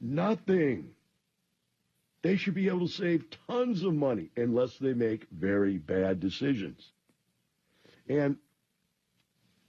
Nothing. 0.00 0.90
They 2.22 2.36
should 2.36 2.54
be 2.54 2.68
able 2.68 2.86
to 2.86 2.92
save 2.92 3.24
tons 3.48 3.82
of 3.82 3.94
money 3.94 4.30
unless 4.36 4.76
they 4.78 4.94
make 4.94 5.26
very 5.30 5.78
bad 5.78 6.20
decisions. 6.20 6.80
And 8.08 8.36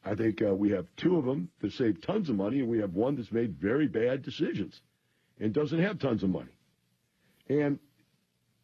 I 0.05 0.15
think 0.15 0.41
uh, 0.41 0.53
we 0.53 0.71
have 0.71 0.85
two 0.97 1.17
of 1.17 1.25
them 1.25 1.49
that 1.61 1.73
save 1.73 2.01
tons 2.01 2.29
of 2.29 2.35
money, 2.35 2.59
and 2.59 2.69
we 2.69 2.79
have 2.79 2.93
one 2.93 3.15
that's 3.15 3.31
made 3.31 3.57
very 3.59 3.87
bad 3.87 4.21
decisions 4.21 4.79
and 5.39 5.53
doesn't 5.53 5.81
have 5.81 5.99
tons 5.99 6.23
of 6.23 6.29
money. 6.29 6.51
And 7.49 7.79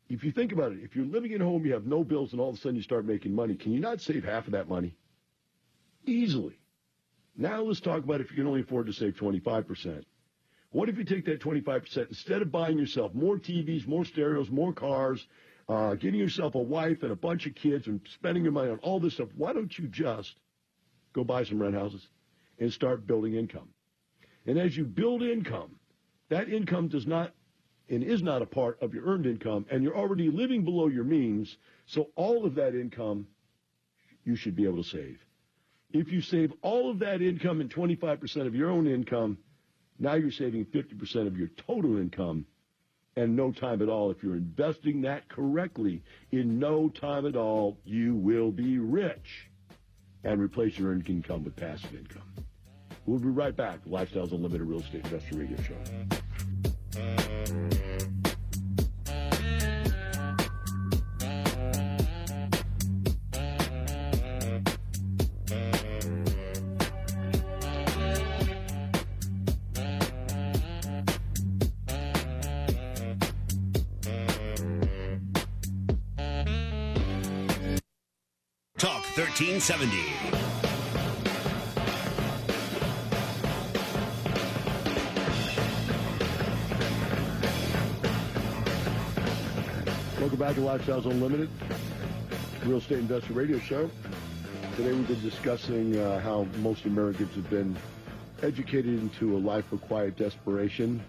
if 0.09 0.23
you 0.23 0.31
think 0.31 0.51
about 0.51 0.71
it, 0.71 0.79
if 0.81 0.95
you're 0.95 1.05
living 1.05 1.33
at 1.33 1.41
home, 1.41 1.65
you 1.65 1.73
have 1.73 1.85
no 1.85 2.03
bills, 2.03 2.31
and 2.31 2.41
all 2.41 2.49
of 2.49 2.55
a 2.55 2.57
sudden 2.57 2.75
you 2.75 2.81
start 2.81 3.05
making 3.05 3.33
money, 3.33 3.55
can 3.55 3.71
you 3.71 3.79
not 3.79 4.01
save 4.01 4.23
half 4.23 4.47
of 4.47 4.53
that 4.53 4.67
money? 4.67 4.95
Easily. 6.05 6.59
Now 7.37 7.61
let's 7.61 7.79
talk 7.79 8.03
about 8.03 8.19
if 8.19 8.31
you 8.31 8.35
can 8.35 8.47
only 8.47 8.61
afford 8.61 8.87
to 8.87 8.93
save 8.93 9.13
25%. 9.13 10.03
What 10.71 10.89
if 10.89 10.97
you 10.97 11.03
take 11.03 11.25
that 11.25 11.41
25%, 11.41 12.09
instead 12.09 12.41
of 12.41 12.51
buying 12.51 12.77
yourself 12.77 13.13
more 13.13 13.37
TVs, 13.37 13.87
more 13.87 14.03
stereos, 14.03 14.49
more 14.49 14.73
cars, 14.73 15.25
uh, 15.67 15.93
getting 15.95 16.19
yourself 16.19 16.55
a 16.55 16.59
wife 16.59 17.03
and 17.03 17.11
a 17.11 17.15
bunch 17.15 17.45
of 17.45 17.53
kids 17.55 17.87
and 17.87 18.01
spending 18.15 18.43
your 18.43 18.51
money 18.51 18.71
on 18.71 18.79
all 18.79 18.99
this 18.99 19.13
stuff, 19.13 19.29
why 19.35 19.53
don't 19.53 19.77
you 19.77 19.87
just 19.87 20.33
go 21.13 21.23
buy 21.23 21.43
some 21.43 21.61
rent 21.61 21.75
houses 21.75 22.05
and 22.59 22.73
start 22.73 23.05
building 23.05 23.35
income? 23.35 23.69
And 24.47 24.57
as 24.57 24.75
you 24.75 24.85
build 24.85 25.21
income, 25.21 25.75
that 26.29 26.49
income 26.49 26.87
does 26.87 27.05
not 27.05 27.33
and 27.89 28.03
is 28.03 28.21
not 28.21 28.41
a 28.41 28.45
part 28.45 28.81
of 28.81 28.93
your 28.93 29.05
earned 29.05 29.25
income, 29.25 29.65
and 29.69 29.83
you're 29.83 29.97
already 29.97 30.29
living 30.29 30.63
below 30.63 30.87
your 30.87 31.03
means, 31.03 31.57
so 31.85 32.09
all 32.15 32.45
of 32.45 32.55
that 32.55 32.75
income 32.75 33.27
you 34.23 34.35
should 34.35 34.55
be 34.55 34.65
able 34.65 34.83
to 34.83 34.89
save. 34.89 35.19
If 35.91 36.11
you 36.11 36.21
save 36.21 36.53
all 36.61 36.91
of 36.91 36.99
that 36.99 37.21
income 37.21 37.61
and 37.61 37.73
25% 37.73 38.45
of 38.45 38.53
your 38.53 38.69
own 38.69 38.85
income, 38.87 39.39
now 39.97 40.13
you're 40.13 40.31
saving 40.31 40.65
50% 40.65 41.27
of 41.27 41.37
your 41.37 41.49
total 41.67 41.97
income 41.97 42.45
and 43.15 43.35
no 43.35 43.51
time 43.51 43.81
at 43.81 43.89
all. 43.89 44.11
If 44.11 44.23
you're 44.23 44.35
investing 44.35 45.01
that 45.01 45.27
correctly, 45.27 46.03
in 46.31 46.59
no 46.59 46.89
time 46.89 47.25
at 47.25 47.35
all, 47.35 47.79
you 47.83 48.15
will 48.15 48.51
be 48.51 48.77
rich 48.77 49.49
and 50.23 50.39
replace 50.39 50.77
your 50.77 50.91
earned 50.91 51.09
income 51.09 51.43
with 51.43 51.55
passive 51.55 51.93
income. 51.93 52.21
We'll 53.05 53.19
be 53.19 53.29
right 53.29 53.55
back. 53.55 53.83
Lifestyles 53.85 54.31
Unlimited 54.31 54.67
Real 54.67 54.81
Estate 54.81 55.03
Investor 55.05 55.37
Radio 55.37 55.57
Show. 55.63 56.19
Talk 78.79 79.03
1370. 79.13 80.48
To 90.55 90.61
Lifestyles 90.61 91.05
Unlimited. 91.05 91.47
Real 92.65 92.79
Estate 92.79 92.97
Investor 92.97 93.33
Radio 93.33 93.59
Show. 93.59 93.87
Today 94.75 94.93
we've 94.93 95.07
been 95.07 95.21
discussing 95.21 95.95
uh, 95.95 96.19
how 96.21 96.47
most 96.57 96.85
Americans 96.85 97.35
have 97.35 97.47
been 97.51 97.77
educated 98.41 98.99
into 98.99 99.37
a 99.37 99.39
life 99.39 99.71
of 99.71 99.79
quiet 99.81 100.17
desperation. 100.17 101.03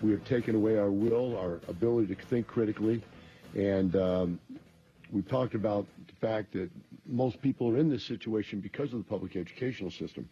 We 0.00 0.10
have 0.12 0.24
taken 0.24 0.54
away 0.54 0.78
our 0.78 0.90
will, 0.90 1.36
our 1.36 1.60
ability 1.68 2.14
to 2.14 2.22
think 2.28 2.46
critically, 2.46 3.02
and 3.54 3.94
um, 3.94 4.40
we've 5.12 5.28
talked 5.28 5.54
about 5.54 5.86
the 6.06 6.14
fact 6.26 6.54
that 6.54 6.70
most 7.04 7.42
people 7.42 7.68
are 7.68 7.76
in 7.76 7.90
this 7.90 8.04
situation 8.04 8.60
because 8.60 8.94
of 8.94 9.00
the 9.00 9.04
public 9.04 9.36
educational 9.36 9.90
system. 9.90 10.26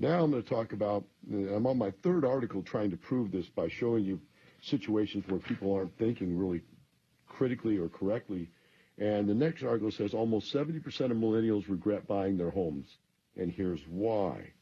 Now 0.00 0.24
I'm 0.24 0.32
going 0.32 0.42
to 0.42 0.48
talk 0.48 0.72
about, 0.72 1.04
I'm 1.32 1.64
on 1.64 1.78
my 1.78 1.92
third 2.02 2.24
article 2.24 2.60
trying 2.62 2.90
to 2.90 2.96
prove 2.96 3.30
this 3.30 3.46
by 3.46 3.68
showing 3.68 4.04
you 4.04 4.20
situations 4.62 5.24
where 5.28 5.38
people 5.38 5.72
aren't 5.72 5.96
thinking 5.96 6.36
really 6.36 6.60
critically 7.40 7.78
or 7.78 7.88
correctly. 7.88 8.50
And 8.98 9.26
the 9.26 9.32
next 9.32 9.62
article 9.62 9.90
says 9.90 10.12
almost 10.12 10.52
70% 10.52 10.76
of 10.86 11.16
millennials 11.16 11.70
regret 11.70 12.06
buying 12.06 12.36
their 12.36 12.50
homes. 12.50 12.98
And 13.34 13.50
here's 13.50 13.80
why. 13.88 14.52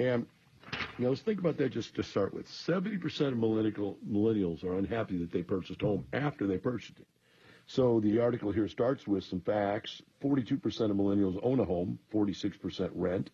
And 0.00 0.26
you 0.98 1.04
know, 1.04 1.10
let's 1.10 1.20
think 1.20 1.38
about 1.38 1.58
that 1.58 1.70
just 1.70 1.94
to 1.94 2.02
start 2.02 2.34
with. 2.34 2.48
70% 2.48 3.28
of 3.28 3.38
millennial, 3.38 3.98
millennials 4.04 4.64
are 4.64 4.76
unhappy 4.76 5.16
that 5.18 5.30
they 5.30 5.44
purchased 5.44 5.80
a 5.80 5.86
home 5.86 6.04
after 6.12 6.48
they 6.48 6.58
purchased 6.58 6.98
it. 6.98 7.06
So 7.68 8.00
the 8.00 8.18
article 8.18 8.50
here 8.50 8.66
starts 8.66 9.06
with 9.06 9.22
some 9.22 9.40
facts. 9.40 10.02
42% 10.24 10.64
of 10.90 10.96
millennials 10.96 11.38
own 11.40 11.60
a 11.60 11.64
home, 11.64 12.00
46% 12.12 12.90
rent. 12.94 13.30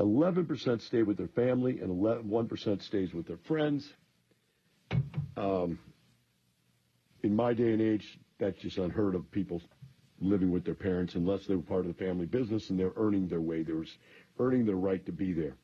11% 0.00 0.80
stay 0.80 1.02
with 1.02 1.18
their 1.18 1.28
family, 1.28 1.80
and 1.80 1.90
1% 1.90 2.82
stays 2.82 3.12
with 3.12 3.26
their 3.26 3.36
friends. 3.36 3.92
Um, 5.36 5.78
in 7.22 7.34
my 7.34 7.52
day 7.52 7.72
and 7.72 7.82
age, 7.82 8.18
that's 8.38 8.58
just 8.58 8.78
unheard 8.78 9.14
of. 9.14 9.30
People 9.30 9.60
living 10.20 10.50
with 10.50 10.64
their 10.64 10.74
parents 10.74 11.14
unless 11.14 11.46
they 11.46 11.54
were 11.54 11.62
part 11.62 11.86
of 11.86 11.96
the 11.96 12.04
family 12.04 12.26
business 12.26 12.70
and 12.70 12.78
they're 12.78 12.92
earning 12.96 13.28
their 13.28 13.40
way. 13.40 13.62
They're 13.62 13.84
earning 14.38 14.66
their 14.66 14.76
right 14.76 15.04
to 15.06 15.12
be 15.12 15.32
there. 15.32 15.56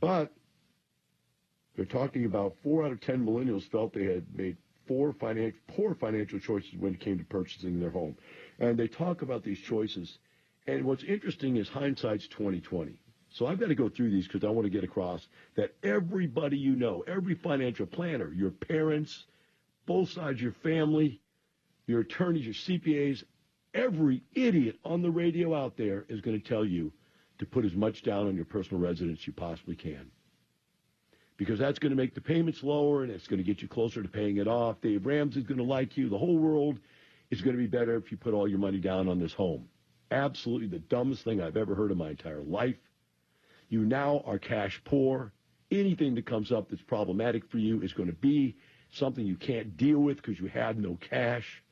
But 0.00 0.32
they're 1.76 1.84
talking 1.84 2.24
about 2.24 2.56
four 2.62 2.84
out 2.84 2.92
of 2.92 3.00
ten 3.00 3.24
millennials 3.24 3.68
felt 3.70 3.92
they 3.92 4.04
had 4.04 4.24
made 4.36 4.56
four 4.86 5.12
financial, 5.12 5.58
poor 5.68 5.94
financial 5.94 6.38
choices 6.38 6.74
when 6.78 6.94
it 6.94 7.00
came 7.00 7.18
to 7.18 7.24
purchasing 7.24 7.80
their 7.80 7.90
home. 7.90 8.16
And 8.58 8.78
they 8.78 8.88
talk 8.88 9.22
about 9.22 9.42
these 9.42 9.58
choices. 9.58 10.18
And 10.66 10.84
what's 10.84 11.04
interesting 11.04 11.56
is 11.56 11.68
hindsight's 11.68 12.28
2020. 12.28 12.98
So 13.30 13.46
I've 13.46 13.58
got 13.58 13.68
to 13.68 13.74
go 13.74 13.88
through 13.88 14.10
these 14.10 14.28
because 14.28 14.44
I 14.44 14.50
want 14.50 14.66
to 14.66 14.70
get 14.70 14.84
across 14.84 15.26
that 15.56 15.74
everybody 15.82 16.56
you 16.56 16.76
know, 16.76 17.02
every 17.06 17.34
financial 17.34 17.86
planner, 17.86 18.32
your 18.32 18.50
parents, 18.50 19.24
both 19.86 20.10
sides 20.10 20.40
your 20.40 20.52
family, 20.62 21.20
your 21.86 22.00
attorneys, 22.00 22.44
your 22.44 22.54
CPAs, 22.54 23.24
every 23.74 24.22
idiot 24.34 24.78
on 24.84 25.02
the 25.02 25.10
radio 25.10 25.54
out 25.54 25.76
there 25.76 26.04
is 26.08 26.20
going 26.20 26.40
to 26.40 26.48
tell 26.48 26.64
you 26.64 26.92
to 27.38 27.46
put 27.46 27.64
as 27.64 27.74
much 27.74 28.02
down 28.02 28.26
on 28.26 28.36
your 28.36 28.44
personal 28.44 28.80
residence 28.80 29.26
you 29.26 29.32
possibly 29.32 29.76
can. 29.76 30.10
Because 31.36 31.58
that's 31.58 31.80
going 31.80 31.90
to 31.90 31.96
make 31.96 32.14
the 32.14 32.20
payments 32.20 32.62
lower 32.62 33.02
and 33.02 33.10
it's 33.10 33.26
going 33.26 33.38
to 33.38 33.44
get 33.44 33.60
you 33.60 33.66
closer 33.66 34.02
to 34.02 34.08
paying 34.08 34.36
it 34.36 34.46
off. 34.46 34.80
Dave 34.80 35.04
Ramsey 35.04 35.40
is 35.40 35.46
going 35.46 35.58
to 35.58 35.64
like 35.64 35.96
you. 35.96 36.08
The 36.08 36.18
whole 36.18 36.38
world 36.38 36.78
is 37.30 37.42
going 37.42 37.56
to 37.56 37.60
be 37.60 37.66
better 37.66 37.96
if 37.96 38.12
you 38.12 38.16
put 38.16 38.34
all 38.34 38.46
your 38.46 38.60
money 38.60 38.78
down 38.78 39.08
on 39.08 39.18
this 39.18 39.32
home. 39.32 39.68
Absolutely 40.12 40.68
the 40.68 40.78
dumbest 40.78 41.24
thing 41.24 41.40
I've 41.40 41.56
ever 41.56 41.74
heard 41.74 41.90
in 41.90 41.98
my 41.98 42.10
entire 42.10 42.42
life. 42.42 42.76
You 43.68 43.84
now 43.84 44.22
are 44.26 44.38
cash 44.38 44.80
poor. 44.84 45.32
Anything 45.72 46.14
that 46.14 46.26
comes 46.26 46.52
up 46.52 46.70
that's 46.70 46.82
problematic 46.82 47.50
for 47.50 47.58
you 47.58 47.82
is 47.82 47.92
going 47.92 48.08
to 48.08 48.14
be 48.14 48.56
something 48.96 49.26
you 49.26 49.36
can't 49.36 49.76
deal 49.76 49.98
with 49.98 50.16
because 50.16 50.38
you 50.38 50.46
have 50.46 50.76
no 50.76 50.98
cash. 51.10 51.62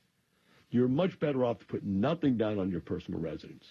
You're 0.71 0.89
much 0.89 1.19
better 1.21 1.45
off 1.45 1.59
to 1.59 1.67
put 1.67 1.85
nothing 1.85 2.37
down 2.37 2.59
on 2.59 2.71
your 2.71 2.81
personal 2.81 3.21
residence. 3.21 3.65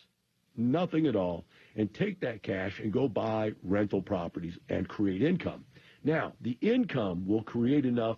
Nothing 0.56 1.08
at 1.08 1.16
all. 1.16 1.45
And 1.76 1.93
take 1.93 2.22
that 2.22 2.43
cash 2.43 2.80
and 2.80 2.91
go 2.91 3.08
buy 3.08 3.54
rental 3.64 4.02
properties 4.02 4.58
and 4.70 4.88
create 4.88 5.22
income. 5.22 5.66
Now, 6.04 6.34
the 6.41 6.58
income 6.62 7.26
will 7.28 7.43
create 7.43 7.86
enough 7.86 8.18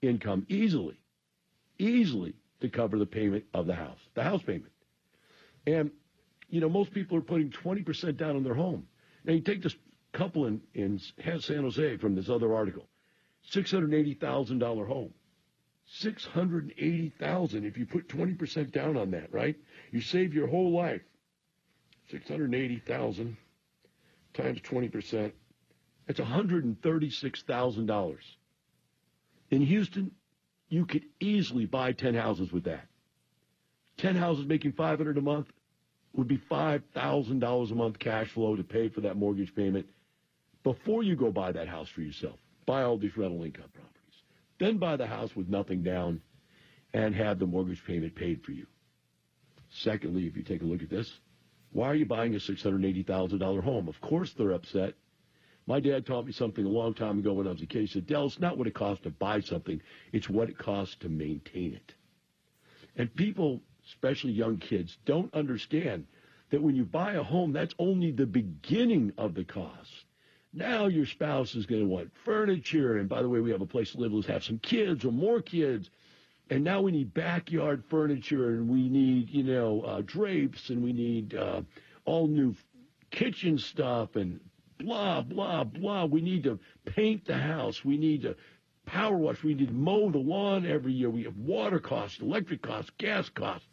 income 0.00 0.46
easily, 0.48 1.00
easily 1.78 2.34
to 2.60 2.68
cover 2.68 2.98
the 2.98 3.06
payment 3.06 3.44
of 3.54 3.66
the 3.66 3.74
house, 3.74 3.98
the 4.14 4.22
house 4.22 4.42
payment. 4.42 4.72
And, 5.66 5.90
you 6.48 6.60
know, 6.60 6.68
most 6.68 6.92
people 6.92 7.16
are 7.18 7.22
putting 7.22 7.50
20% 7.50 8.16
down 8.16 8.36
on 8.36 8.44
their 8.44 8.54
home. 8.54 8.86
Now, 9.24 9.32
you 9.32 9.40
take 9.40 9.62
this 9.62 9.74
couple 10.12 10.46
in, 10.46 10.60
in 10.74 11.00
San 11.40 11.62
Jose 11.62 11.96
from 11.98 12.14
this 12.14 12.28
other 12.28 12.54
article, 12.54 12.86
$680,000 13.50 14.86
home. 14.86 15.12
680,000 15.86 17.64
if 17.64 17.76
you 17.76 17.86
put 17.86 18.08
20% 18.08 18.72
down 18.72 18.96
on 18.96 19.10
that, 19.10 19.32
right? 19.32 19.56
You 19.90 20.00
save 20.00 20.32
your 20.32 20.46
whole 20.46 20.72
life. 20.72 21.02
680,000 22.10 23.36
times 24.34 24.60
20%. 24.60 25.32
That's 26.06 26.20
$136,000. 26.20 28.16
In 29.50 29.62
Houston, 29.62 30.10
you 30.68 30.86
could 30.86 31.04
easily 31.20 31.66
buy 31.66 31.92
10 31.92 32.14
houses 32.14 32.50
with 32.52 32.64
that. 32.64 32.86
10 33.98 34.16
houses 34.16 34.46
making 34.46 34.72
500 34.72 35.18
a 35.18 35.20
month 35.20 35.48
would 36.14 36.28
be 36.28 36.38
$5,000 36.38 37.70
a 37.70 37.74
month 37.74 37.98
cash 37.98 38.28
flow 38.28 38.56
to 38.56 38.64
pay 38.64 38.88
for 38.88 39.02
that 39.02 39.16
mortgage 39.16 39.54
payment 39.54 39.86
before 40.62 41.02
you 41.02 41.16
go 41.16 41.30
buy 41.30 41.52
that 41.52 41.68
house 41.68 41.88
for 41.88 42.00
yourself. 42.00 42.38
Buy 42.66 42.82
all 42.82 42.98
these 42.98 43.16
rental 43.16 43.42
income 43.42 43.70
properties. 43.72 44.22
Then 44.58 44.78
buy 44.78 44.96
the 44.96 45.06
house 45.06 45.34
with 45.34 45.48
nothing 45.48 45.82
down 45.82 46.20
and 46.94 47.14
have 47.14 47.38
the 47.38 47.46
mortgage 47.46 47.84
payment 47.84 48.14
paid 48.14 48.44
for 48.44 48.52
you. 48.52 48.66
Secondly, 49.70 50.26
if 50.26 50.36
you 50.36 50.42
take 50.42 50.62
a 50.62 50.66
look 50.66 50.82
at 50.82 50.90
this, 50.90 51.20
why 51.72 51.88
are 51.88 51.94
you 51.94 52.04
buying 52.04 52.34
a 52.34 52.38
$680,000 52.38 53.62
home? 53.62 53.88
Of 53.88 54.00
course 54.00 54.32
they're 54.34 54.52
upset. 54.52 54.94
My 55.66 55.80
dad 55.80 56.04
taught 56.04 56.26
me 56.26 56.32
something 56.32 56.64
a 56.64 56.68
long 56.68 56.92
time 56.92 57.20
ago 57.20 57.32
when 57.34 57.46
I 57.46 57.52
was 57.52 57.62
a 57.62 57.66
kid. 57.66 57.82
He 57.82 57.86
said, 57.86 58.06
Del, 58.06 58.26
it's 58.26 58.38
not 58.38 58.58
what 58.58 58.66
it 58.66 58.74
costs 58.74 59.04
to 59.04 59.10
buy 59.10 59.40
something, 59.40 59.80
it's 60.12 60.28
what 60.28 60.50
it 60.50 60.58
costs 60.58 60.96
to 60.96 61.08
maintain 61.08 61.74
it. 61.74 61.94
And 62.96 63.14
people, 63.14 63.62
especially 63.86 64.32
young 64.32 64.58
kids, 64.58 64.98
don't 65.06 65.32
understand 65.34 66.06
that 66.50 66.62
when 66.62 66.76
you 66.76 66.84
buy 66.84 67.14
a 67.14 67.22
home, 67.22 67.52
that's 67.52 67.74
only 67.78 68.10
the 68.10 68.26
beginning 68.26 69.12
of 69.16 69.34
the 69.34 69.44
cost. 69.44 70.01
Now 70.54 70.86
your 70.86 71.06
spouse 71.06 71.54
is 71.54 71.64
going 71.64 71.80
to 71.80 71.88
want 71.88 72.10
furniture. 72.24 72.98
And 72.98 73.08
by 73.08 73.22
the 73.22 73.28
way, 73.28 73.40
we 73.40 73.50
have 73.52 73.62
a 73.62 73.66
place 73.66 73.92
to 73.92 73.98
live. 73.98 74.12
Let's 74.12 74.26
have 74.26 74.44
some 74.44 74.58
kids 74.58 75.04
or 75.04 75.12
more 75.12 75.40
kids. 75.40 75.88
And 76.50 76.62
now 76.62 76.82
we 76.82 76.92
need 76.92 77.14
backyard 77.14 77.84
furniture 77.88 78.50
and 78.50 78.68
we 78.68 78.90
need, 78.90 79.30
you 79.30 79.44
know, 79.44 79.80
uh, 79.80 80.02
drapes 80.04 80.68
and 80.68 80.82
we 80.84 80.92
need 80.92 81.34
uh, 81.34 81.62
all 82.04 82.26
new 82.26 82.54
kitchen 83.10 83.56
stuff 83.56 84.16
and 84.16 84.40
blah, 84.78 85.22
blah, 85.22 85.64
blah. 85.64 86.04
We 86.04 86.20
need 86.20 86.44
to 86.44 86.58
paint 86.84 87.24
the 87.24 87.38
house. 87.38 87.82
We 87.82 87.96
need 87.96 88.22
to 88.22 88.36
power 88.84 89.16
wash. 89.16 89.42
We 89.42 89.54
need 89.54 89.68
to 89.68 89.74
mow 89.74 90.10
the 90.10 90.18
lawn 90.18 90.66
every 90.66 90.92
year. 90.92 91.08
We 91.08 91.24
have 91.24 91.36
water 91.36 91.78
costs, 91.78 92.20
electric 92.20 92.60
costs, 92.60 92.90
gas 92.98 93.30
costs, 93.30 93.66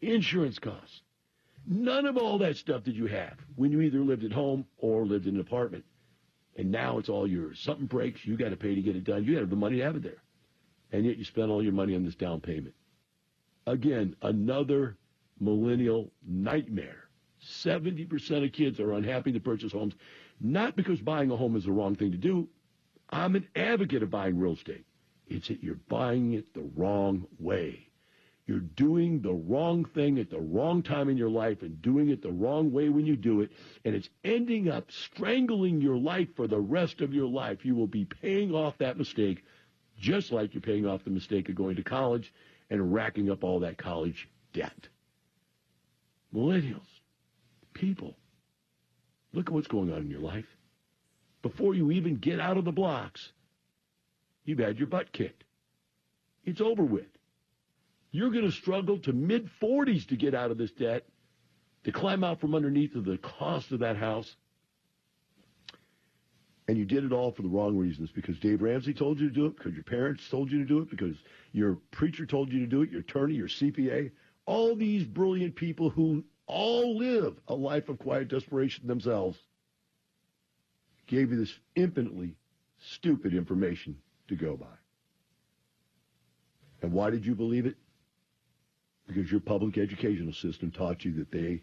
insurance 0.00 0.58
costs. 0.58 1.02
None 1.66 2.06
of 2.06 2.16
all 2.16 2.38
that 2.38 2.56
stuff 2.56 2.82
did 2.82 2.96
you 2.96 3.06
have 3.06 3.36
when 3.54 3.70
you 3.70 3.82
either 3.82 4.00
lived 4.00 4.24
at 4.24 4.32
home 4.32 4.64
or 4.78 5.06
lived 5.06 5.28
in 5.28 5.36
an 5.36 5.40
apartment 5.40 5.84
and 6.60 6.70
now 6.70 6.98
it's 6.98 7.08
all 7.08 7.26
yours. 7.26 7.58
Something 7.64 7.86
breaks, 7.86 8.22
you 8.26 8.36
got 8.36 8.50
to 8.50 8.56
pay 8.56 8.74
to 8.74 8.82
get 8.82 8.94
it 8.94 9.04
done. 9.04 9.24
You 9.24 9.38
have 9.38 9.48
the 9.48 9.56
money 9.56 9.78
to 9.78 9.82
have 9.82 9.96
it 9.96 10.02
there. 10.02 10.22
And 10.92 11.06
yet 11.06 11.16
you 11.16 11.24
spend 11.24 11.50
all 11.50 11.62
your 11.62 11.72
money 11.72 11.94
on 11.96 12.04
this 12.04 12.14
down 12.14 12.42
payment. 12.42 12.74
Again, 13.66 14.14
another 14.20 14.98
millennial 15.40 16.10
nightmare. 16.22 17.08
70% 17.64 18.44
of 18.44 18.52
kids 18.52 18.78
are 18.78 18.92
unhappy 18.92 19.32
to 19.32 19.40
purchase 19.40 19.72
homes, 19.72 19.94
not 20.38 20.76
because 20.76 21.00
buying 21.00 21.30
a 21.30 21.36
home 21.36 21.56
is 21.56 21.64
the 21.64 21.72
wrong 21.72 21.96
thing 21.96 22.12
to 22.12 22.18
do. 22.18 22.46
I'm 23.08 23.36
an 23.36 23.48
advocate 23.56 24.02
of 24.02 24.10
buying 24.10 24.38
real 24.38 24.52
estate. 24.52 24.84
It's 25.28 25.48
that 25.48 25.62
you're 25.62 25.80
buying 25.88 26.34
it 26.34 26.52
the 26.52 26.68
wrong 26.76 27.26
way. 27.38 27.88
You're 28.46 28.60
doing 28.60 29.20
the 29.20 29.32
wrong 29.32 29.84
thing 29.84 30.18
at 30.18 30.30
the 30.30 30.40
wrong 30.40 30.82
time 30.82 31.08
in 31.08 31.16
your 31.16 31.30
life 31.30 31.62
and 31.62 31.80
doing 31.80 32.08
it 32.08 32.22
the 32.22 32.32
wrong 32.32 32.72
way 32.72 32.88
when 32.88 33.06
you 33.06 33.16
do 33.16 33.42
it, 33.42 33.50
and 33.84 33.94
it's 33.94 34.08
ending 34.24 34.68
up 34.68 34.90
strangling 34.90 35.80
your 35.80 35.96
life 35.96 36.28
for 36.34 36.48
the 36.48 36.58
rest 36.58 37.00
of 37.00 37.14
your 37.14 37.28
life. 37.28 37.64
You 37.64 37.76
will 37.76 37.86
be 37.86 38.04
paying 38.04 38.52
off 38.52 38.78
that 38.78 38.98
mistake 38.98 39.44
just 39.98 40.32
like 40.32 40.54
you're 40.54 40.62
paying 40.62 40.86
off 40.86 41.04
the 41.04 41.10
mistake 41.10 41.48
of 41.48 41.54
going 41.54 41.76
to 41.76 41.82
college 41.82 42.32
and 42.70 42.92
racking 42.92 43.30
up 43.30 43.44
all 43.44 43.60
that 43.60 43.78
college 43.78 44.28
debt. 44.52 44.88
Millennials, 46.34 46.88
people, 47.74 48.16
look 49.32 49.48
at 49.48 49.52
what's 49.52 49.68
going 49.68 49.92
on 49.92 49.98
in 49.98 50.10
your 50.10 50.20
life. 50.20 50.46
Before 51.42 51.74
you 51.74 51.90
even 51.90 52.16
get 52.16 52.40
out 52.40 52.56
of 52.56 52.64
the 52.64 52.72
blocks, 52.72 53.32
you've 54.44 54.58
had 54.58 54.78
your 54.78 54.86
butt 54.86 55.12
kicked. 55.12 55.44
It's 56.44 56.60
over 56.60 56.82
with. 56.82 57.06
You're 58.12 58.30
going 58.30 58.44
to 58.44 58.52
struggle 58.52 58.98
to 59.00 59.12
mid 59.12 59.48
40s 59.62 60.08
to 60.08 60.16
get 60.16 60.34
out 60.34 60.50
of 60.50 60.58
this 60.58 60.72
debt, 60.72 61.04
to 61.84 61.92
climb 61.92 62.24
out 62.24 62.40
from 62.40 62.54
underneath 62.54 62.94
of 62.96 63.04
the 63.04 63.18
cost 63.18 63.70
of 63.72 63.80
that 63.80 63.96
house. 63.96 64.34
And 66.66 66.78
you 66.78 66.84
did 66.84 67.04
it 67.04 67.12
all 67.12 67.32
for 67.32 67.42
the 67.42 67.48
wrong 67.48 67.76
reasons 67.76 68.10
because 68.12 68.38
Dave 68.38 68.62
Ramsey 68.62 68.94
told 68.94 69.18
you 69.18 69.28
to 69.28 69.34
do 69.34 69.46
it, 69.46 69.56
because 69.56 69.74
your 69.74 69.84
parents 69.84 70.28
told 70.30 70.52
you 70.52 70.58
to 70.58 70.64
do 70.64 70.78
it, 70.78 70.90
because 70.90 71.16
your 71.52 71.78
preacher 71.90 72.26
told 72.26 72.52
you 72.52 72.60
to 72.60 72.66
do 72.66 72.82
it, 72.82 72.90
your 72.90 73.00
attorney, 73.00 73.34
your 73.34 73.48
CPA. 73.48 74.10
all 74.46 74.76
these 74.76 75.04
brilliant 75.04 75.56
people 75.56 75.90
who 75.90 76.24
all 76.46 76.96
live 76.96 77.36
a 77.48 77.54
life 77.54 77.88
of 77.88 77.98
quiet 77.98 78.28
desperation 78.28 78.86
themselves 78.86 79.38
gave 81.06 81.30
you 81.30 81.38
this 81.38 81.52
infinitely 81.74 82.36
stupid 82.78 83.34
information 83.34 83.96
to 84.28 84.36
go 84.36 84.56
by. 84.56 84.66
And 86.82 86.92
why 86.92 87.10
did 87.10 87.26
you 87.26 87.34
believe 87.34 87.66
it? 87.66 87.76
Because 89.12 89.28
your 89.28 89.40
public 89.40 89.76
educational 89.76 90.32
system 90.32 90.70
taught 90.70 91.04
you 91.04 91.12
that 91.14 91.32
they, 91.32 91.62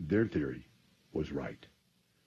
their 0.00 0.26
theory 0.26 0.66
was 1.12 1.30
right. 1.30 1.66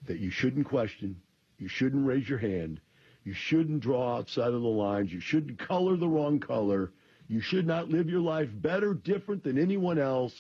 That 0.06 0.20
you 0.20 0.30
shouldn't 0.30 0.68
question, 0.68 1.20
you 1.58 1.68
shouldn't 1.68 2.06
raise 2.06 2.30
your 2.30 2.38
hand, 2.38 2.82
you 3.24 3.34
shouldn't 3.34 3.80
draw 3.80 4.18
outside 4.18 4.54
of 4.54 4.62
the 4.62 4.68
lines, 4.68 5.12
you 5.12 5.20
shouldn't 5.20 5.58
color 5.58 5.98
the 5.98 6.08
wrong 6.08 6.40
color, 6.40 6.92
you 7.28 7.42
should 7.42 7.66
not 7.66 7.90
live 7.90 8.10
your 8.10 8.20
life 8.20 8.50
better, 8.54 8.94
different 8.94 9.44
than 9.44 9.58
anyone 9.58 9.98
else, 9.98 10.34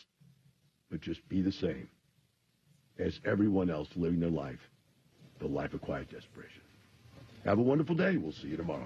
but 0.92 1.02
just 1.02 1.28
be 1.28 1.42
the 1.42 1.52
same 1.52 1.90
as 3.00 3.20
everyone 3.26 3.72
else 3.72 3.88
living 3.96 4.20
their 4.20 4.30
life, 4.30 4.60
the 5.40 5.48
life 5.48 5.74
of 5.74 5.82
quiet 5.82 6.12
desperation. 6.12 6.62
Have 7.46 7.58
a 7.58 7.64
wonderful 7.64 7.96
day. 7.96 8.18
We'll 8.18 8.32
see 8.32 8.50
you 8.50 8.58
tomorrow. 8.58 8.86